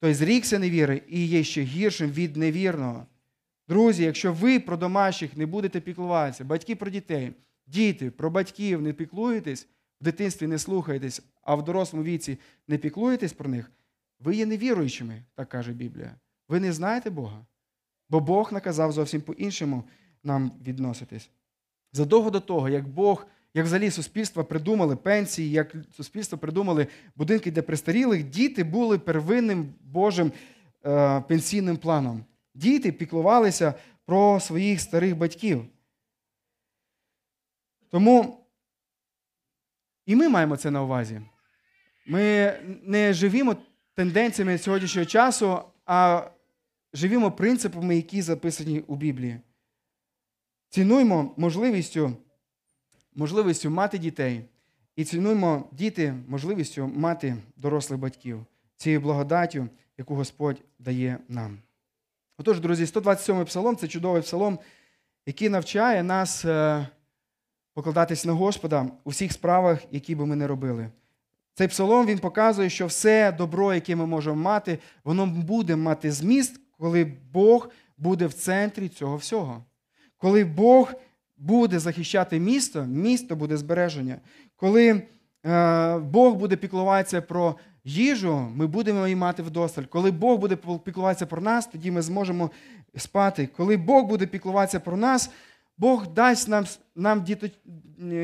[0.00, 3.06] той зрікся невіри і є ще гіршим від невірного.
[3.68, 7.32] Друзі, якщо ви про домашніх не будете піклуватися, батьки про дітей,
[7.66, 9.66] діти про батьків не піклуєтесь,
[10.00, 13.70] в дитинстві не слухаєтесь, а в дорослому віці не піклуєтесь про них,
[14.20, 16.14] ви є невіруючими, так каже Біблія.
[16.48, 17.46] Ви не знаєте Бога.
[18.08, 19.84] Бо Бог наказав зовсім по-іншому
[20.24, 21.30] нам відноситись.
[21.92, 27.62] Задовго до того, як Бог, як взагалі суспільства придумали пенсії, як суспільство придумали будинки для
[27.62, 30.32] престарілих, діти були первинним Божим
[30.86, 32.24] е, пенсійним планом.
[32.54, 33.74] Діти піклувалися
[34.06, 35.64] про своїх старих батьків.
[37.90, 38.46] Тому
[40.06, 41.20] і ми маємо це на увазі.
[42.06, 42.52] Ми
[42.82, 43.56] не живімо
[44.00, 46.30] тенденціями сьогоднішнього часу, а
[46.94, 49.40] живімо принципами, які записані у Біблії.
[50.68, 52.12] Цінуймо можливістю,
[53.14, 54.44] можливістю мати дітей
[54.96, 58.46] і цінуймо діти можливістю мати дорослих батьків
[58.76, 61.58] цією благодаттю, яку Господь дає нам.
[62.38, 64.58] Отож, друзі, 127-й псалом це чудовий псалом,
[65.26, 66.86] який навчає нас е,
[67.74, 70.90] покладатись на Господа у всіх справах, які би ми не робили.
[71.54, 76.60] Цей псалом він показує, що все добро, яке ми можемо мати, воно буде мати зміст,
[76.78, 79.64] коли Бог буде в центрі цього всього.
[80.18, 80.92] Коли Бог
[81.36, 84.16] буде захищати місто, місто буде збереження.
[84.56, 85.02] Коли
[85.46, 89.82] е, Бог буде піклуватися про їжу, ми будемо її мати вдосталь.
[89.82, 92.50] Коли Бог буде піклуватися про нас, тоді ми зможемо
[92.96, 93.48] спати.
[93.56, 95.30] Коли Бог буде піклуватися про нас,
[95.78, 97.24] Бог дасть нам нам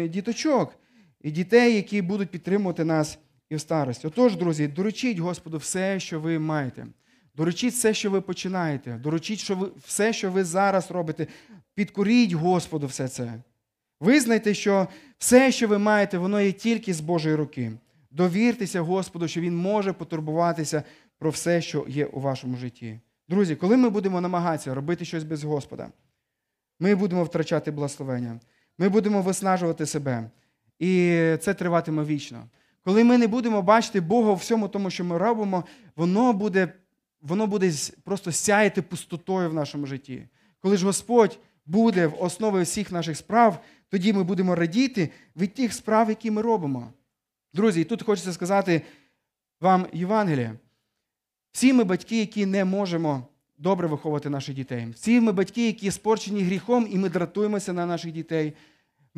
[0.08, 0.72] діточок
[1.20, 3.18] і дітей, які будуть підтримувати нас
[3.50, 4.06] і в старості.
[4.06, 6.86] Отож, друзі, доручіть Господу все, що ви маєте.
[7.34, 9.00] Доручіть все, що ви починаєте.
[9.02, 11.26] Доручіть що ви, все, що ви зараз робите.
[11.74, 13.34] Підкоріть Господу все це.
[14.00, 14.88] Визнайте, що
[15.18, 17.72] все, що ви маєте, воно є тільки з Божої руки.
[18.10, 20.82] Довіртеся Господу, що Він може потурбуватися
[21.18, 23.00] про все, що є у вашому житті.
[23.28, 25.88] Друзі, коли ми будемо намагатися робити щось без Господа,
[26.80, 28.40] ми будемо втрачати благословення,
[28.78, 30.30] ми будемо виснажувати себе.
[30.78, 32.44] І це триватиме вічно.
[32.84, 35.64] Коли ми не будемо бачити Бога у всьому тому, що ми робимо,
[35.96, 36.72] воно буде
[37.20, 37.72] воно буде
[38.04, 40.28] просто сяяти пустотою в нашому житті.
[40.60, 45.72] Коли ж Господь буде в основі всіх наших справ, тоді ми будемо радіти від тих
[45.72, 46.92] справ, які ми робимо.
[47.54, 48.82] Друзі, і тут хочеться сказати
[49.60, 50.52] вам Євангеліє.
[51.52, 54.88] Всі ми батьки, які не можемо добре виховувати наших дітей.
[54.94, 58.52] Всі ми батьки, які спорчені гріхом, і ми дратуємося на наших дітей.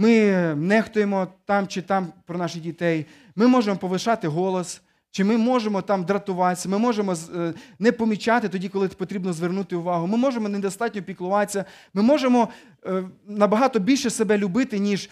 [0.00, 3.06] Ми нехтуємо там чи там про наших дітей.
[3.36, 8.68] Ми можемо повишати голос, Чи ми можемо там дратуватися, ми можемо е, не помічати тоді,
[8.68, 10.06] коли потрібно звернути увагу.
[10.06, 12.48] Ми можемо недостатньо піклуватися, ми можемо
[12.86, 15.10] е, набагато більше себе любити, ніж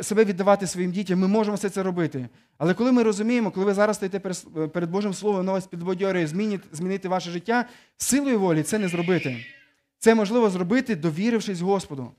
[0.00, 1.18] себе віддавати своїм дітям.
[1.18, 2.28] Ми можемо все це робити.
[2.58, 4.20] Але коли ми розуміємо, коли ви зараз стоїте
[4.56, 6.26] е, перед Божим Словом, воно вас підбадьорює
[6.72, 7.64] змінити ваше життя,
[7.96, 9.44] силою волі це не зробити.
[9.98, 12.10] Це можливо зробити, довірившись Господу.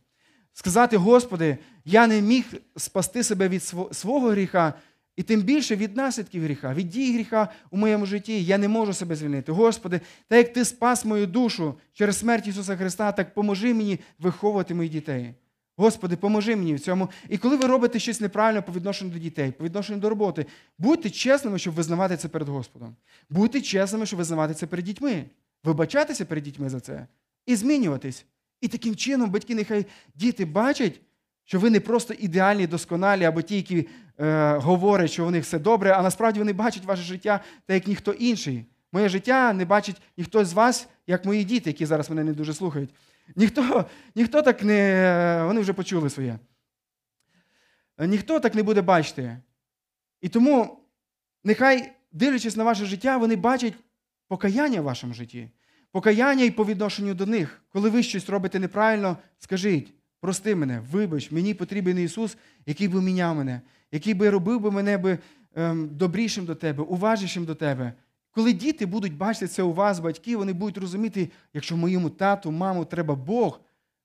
[0.53, 2.45] Сказати, Господи, я не міг
[2.77, 4.73] спасти себе від свого гріха,
[5.15, 8.43] і тим більше від наслідків гріха, від дій гріха у моєму житті.
[8.43, 9.51] Я не можу себе звільнити.
[9.51, 14.73] Господи, так як Ти спас мою душу через смерть Ісуса Христа, так поможи мені виховувати
[14.73, 15.33] моїх дітей.
[15.77, 17.09] Господи, поможи мені в цьому.
[17.29, 20.45] І коли ви робите щось неправильно по відношенню до дітей, по відношенню до роботи,
[20.77, 22.95] будьте чесними, щоб визнавати це перед Господом.
[23.29, 25.25] Будьте чесними, щоб визнавати це перед дітьми.
[25.63, 27.07] Вибачатися перед дітьми за це
[27.45, 28.25] і змінюватись.
[28.62, 29.86] І таким чином батьки, нехай
[30.16, 31.01] діти бачать,
[31.43, 33.88] що ви не просто ідеальні, досконалі, або ті, які
[34.20, 37.88] е, говорять, що у них все добре, а насправді вони бачать ваше життя так, як
[37.88, 38.66] ніхто інший.
[38.91, 42.53] Моє життя не бачить ніхто з вас, як мої діти, які зараз мене не дуже
[42.53, 42.89] слухають.
[43.36, 43.86] Ніхто,
[44.16, 45.43] ніхто так не.
[45.45, 46.39] Вони вже почули своє.
[47.99, 49.38] Ніхто так не буде бачити.
[50.22, 50.80] І тому
[51.43, 53.74] нехай, дивлячись на ваше життя, вони бачать
[54.28, 55.49] покаяння в вашому житті.
[55.91, 57.61] Покаяння і по відношенню до них.
[57.69, 63.35] Коли ви щось робите неправильно, скажіть, прости мене, вибач, мені потрібен Ісус, який би міняв
[63.35, 63.61] мене,
[63.91, 65.19] який би робив би мене би,
[65.55, 67.93] ем, добрішим до тебе, уважнішим до тебе.
[68.31, 72.85] Коли діти будуть бачити це у вас, батьки, вони будуть розуміти, якщо моєму тату, маму
[72.85, 73.59] треба Бог,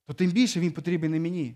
[0.06, 1.54] то тим більше він потрібен і мені.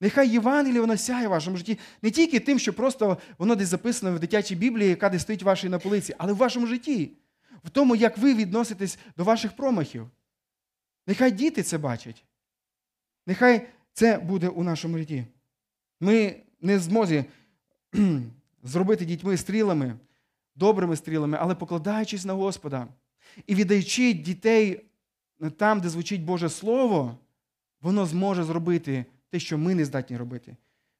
[0.00, 4.16] Нехай Євангеліє воно сяє в вашому житті не тільки тим, що просто воно десь записано
[4.16, 7.10] в дитячій Біблії, яка десь стоїть вашій на полиці, але в вашому житті,
[7.64, 10.10] в тому, як ви відноситесь до ваших промахів.
[11.06, 12.24] Нехай діти це бачать.
[13.26, 15.24] Нехай це буде у нашому житті.
[16.00, 17.24] Ми не змозі
[18.62, 19.98] зробити дітьми стрілами,
[20.54, 22.88] добрими стрілами, але покладаючись на Господа
[23.46, 24.84] і віддаючи дітей
[25.56, 27.18] там, де звучить Боже Слово,
[27.80, 30.56] воно зможе зробити те, що ми не здатні робити.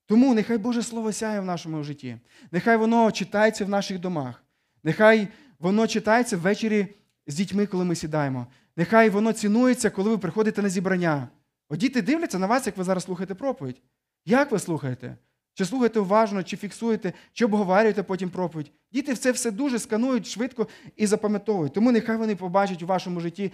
[0.06, 2.18] Тому нехай Боже Слово сяє в нашому житті.
[2.50, 4.44] Нехай воно читається в наших домах.
[4.82, 5.28] Нехай
[5.62, 6.86] воно читається ввечері
[7.26, 8.46] з дітьми, коли ми сідаємо.
[8.76, 11.28] Нехай воно цінується, коли ви приходите на зібрання.
[11.68, 13.82] От діти дивляться на вас, як ви зараз слухаєте проповідь.
[14.24, 15.16] Як ви слухаєте?
[15.54, 18.70] Чи слухаєте уважно, чи фіксуєте, чи обговорюєте потім проповідь?
[18.92, 21.72] Діти це все дуже сканують швидко і запам'ятовують.
[21.72, 23.52] Тому нехай вони побачать у вашому житті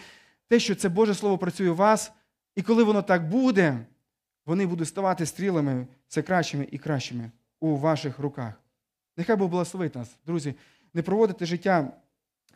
[0.49, 2.13] те, що це Боже Слово працює у вас,
[2.57, 3.79] і коли воно так буде,
[4.47, 7.31] вони будуть ставати стрілами все кращими і кращими
[7.61, 8.55] у ваших руках.
[9.17, 10.55] Нехай Бог благословить нас, друзі,
[10.99, 11.93] не проводити життя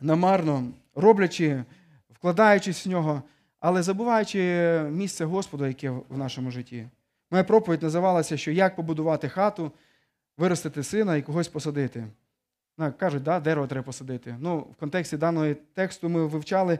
[0.01, 1.63] намарно, роблячи,
[2.09, 3.23] вкладаючись в нього,
[3.59, 4.39] але забуваючи
[4.91, 6.87] місце Господа, яке в нашому житті.
[7.31, 9.71] Моя проповідь називалася, що як побудувати хату,
[10.37, 12.07] виростити сина і когось посадити.
[12.97, 14.35] Кажуть, да, дерево треба посадити.
[14.39, 16.79] Ну, в контексті даного тексту ми вивчали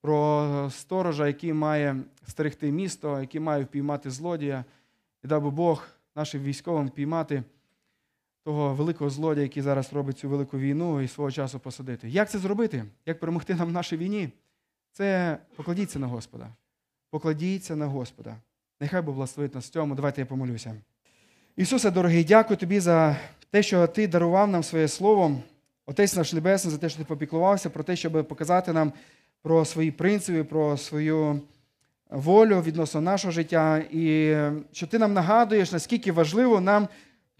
[0.00, 1.96] про сторожа, який має
[2.26, 4.64] стерегти місто, який має впіймати злодія,
[5.24, 7.42] і дав би Бог нашим військовим впіймати
[8.44, 12.08] того великого злодія, який зараз робить цю велику війну і свого часу посадити.
[12.08, 12.84] Як це зробити?
[13.06, 14.28] Як перемогти нам в нашій війні?
[14.92, 16.48] Це покладіться на Господа.
[17.10, 18.36] Покладіться на Господа.
[18.80, 19.94] Нехай Бог благословить нас в цьому.
[19.94, 20.74] Давайте я помолюся.
[21.56, 23.16] Ісусе, дорогий, дякую тобі за
[23.50, 25.40] те, що ти дарував нам своє слово.
[25.86, 28.92] Отець наш Небесний, за те, що ти попіклувався, про те, щоб показати нам
[29.42, 31.40] про свої принципи, про свою
[32.10, 34.36] волю відносно нашого життя, і
[34.72, 36.88] що ти нам нагадуєш, наскільки важливо нам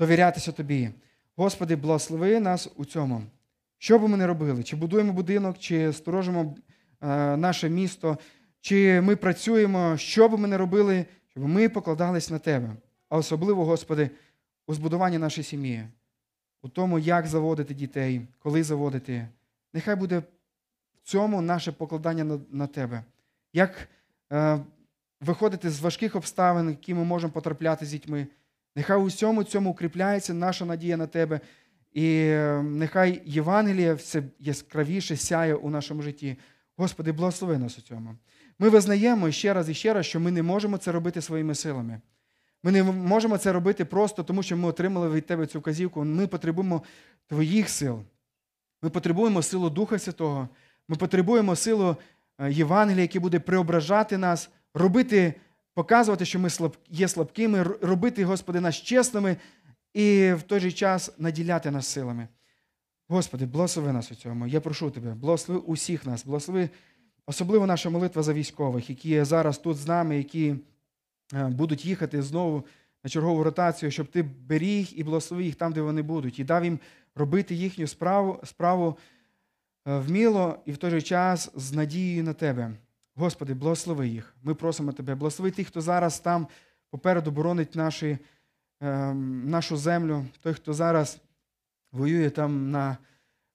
[0.01, 0.91] довірятися тобі.
[1.37, 3.23] Господи, благослови нас у цьому.
[3.79, 4.63] Що би ми не робили?
[4.63, 6.57] Чи будуємо будинок, чи сторожимо
[7.01, 8.19] е, наше місто,
[8.61, 12.77] чи ми працюємо, що би ми не робили, щоб ми покладались на тебе.
[13.09, 14.11] А особливо, Господи,
[14.67, 15.85] у збудуванні нашої сім'ї,
[16.63, 19.29] у тому, як заводити дітей, коли заводити.
[19.75, 20.25] Нехай буде в
[21.03, 23.05] цьому наше покладання на, на тебе.
[23.53, 23.89] Як
[24.33, 24.59] е,
[25.21, 28.27] виходити з важких обставин, які ми можемо потрапляти з дітьми.
[28.77, 31.41] Нехай у всьому цьому укріпляється наша надія на тебе.
[31.93, 36.37] І е, нехай Євангеліє все яскравіше сяє у нашому житті.
[36.77, 38.17] Господи, благослови нас у цьому.
[38.59, 42.01] Ми визнаємо ще раз і ще раз, що ми не можемо це робити своїми силами.
[42.63, 46.05] Ми не можемо це робити просто тому, що ми отримали від тебе цю вказівку.
[46.05, 46.83] Ми потребуємо
[47.27, 48.03] твоїх сил.
[48.83, 50.49] Ми потребуємо силу Духа Святого.
[50.89, 51.97] Ми потребуємо силу
[52.39, 55.35] е, Євангелія, яке буде преображати нас, робити,
[55.75, 56.49] показувати, що ми
[56.89, 59.37] є слабкими, робити, Господи, нас чесними
[59.95, 62.29] і в той же час наділяти нас силами.
[63.09, 64.47] Господи, благослови нас у цьому.
[64.47, 66.71] Я прошу Тебе, благослови усіх нас, благослови
[67.27, 70.55] особливо наша молитва за військових, які зараз тут з нами, які
[71.35, 72.65] е, будуть їхати знову
[73.05, 76.65] на чергову ротацію, щоб ти беріг і благослови їх там, де вони будуть, і дав
[76.65, 76.79] їм
[77.15, 78.99] робити їхню справу, справу
[79.87, 82.73] е, вміло і в той же час з надією на тебе.
[83.21, 84.35] Господи, благослови їх.
[84.43, 86.47] Ми просимо Тебе, благослови тих, хто зараз там
[86.91, 88.19] попереду боронить наші,
[88.81, 91.21] ем, нашу землю, той, хто зараз
[91.93, 92.97] воює там на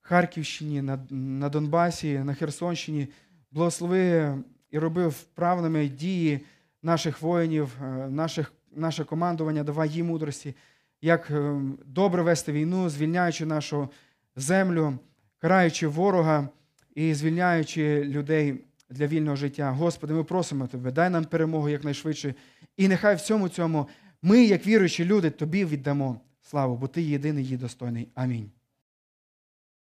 [0.02, 3.08] Харківщині, на, на Донбасі, на Херсонщині.
[3.52, 4.34] Благослови
[4.72, 6.40] і роби вправними дії
[6.82, 10.56] наших воїнів, е, наших, наше командування, давай їм мудрості,
[11.02, 13.90] як е, добре вести війну, звільняючи нашу
[14.36, 15.00] землю,
[15.38, 16.50] караючи ворога
[16.96, 19.72] і звільняючи людей для вільного життя.
[19.72, 22.36] Господи, ми просимо Тебе, дай нам перемогу якнайшвидше.
[22.78, 23.88] І нехай в цьому цьому
[24.22, 28.10] ми, як віруючі люди, Тобі віддамо славу, бо Ти єдиний її достойний.
[28.16, 28.52] Амінь.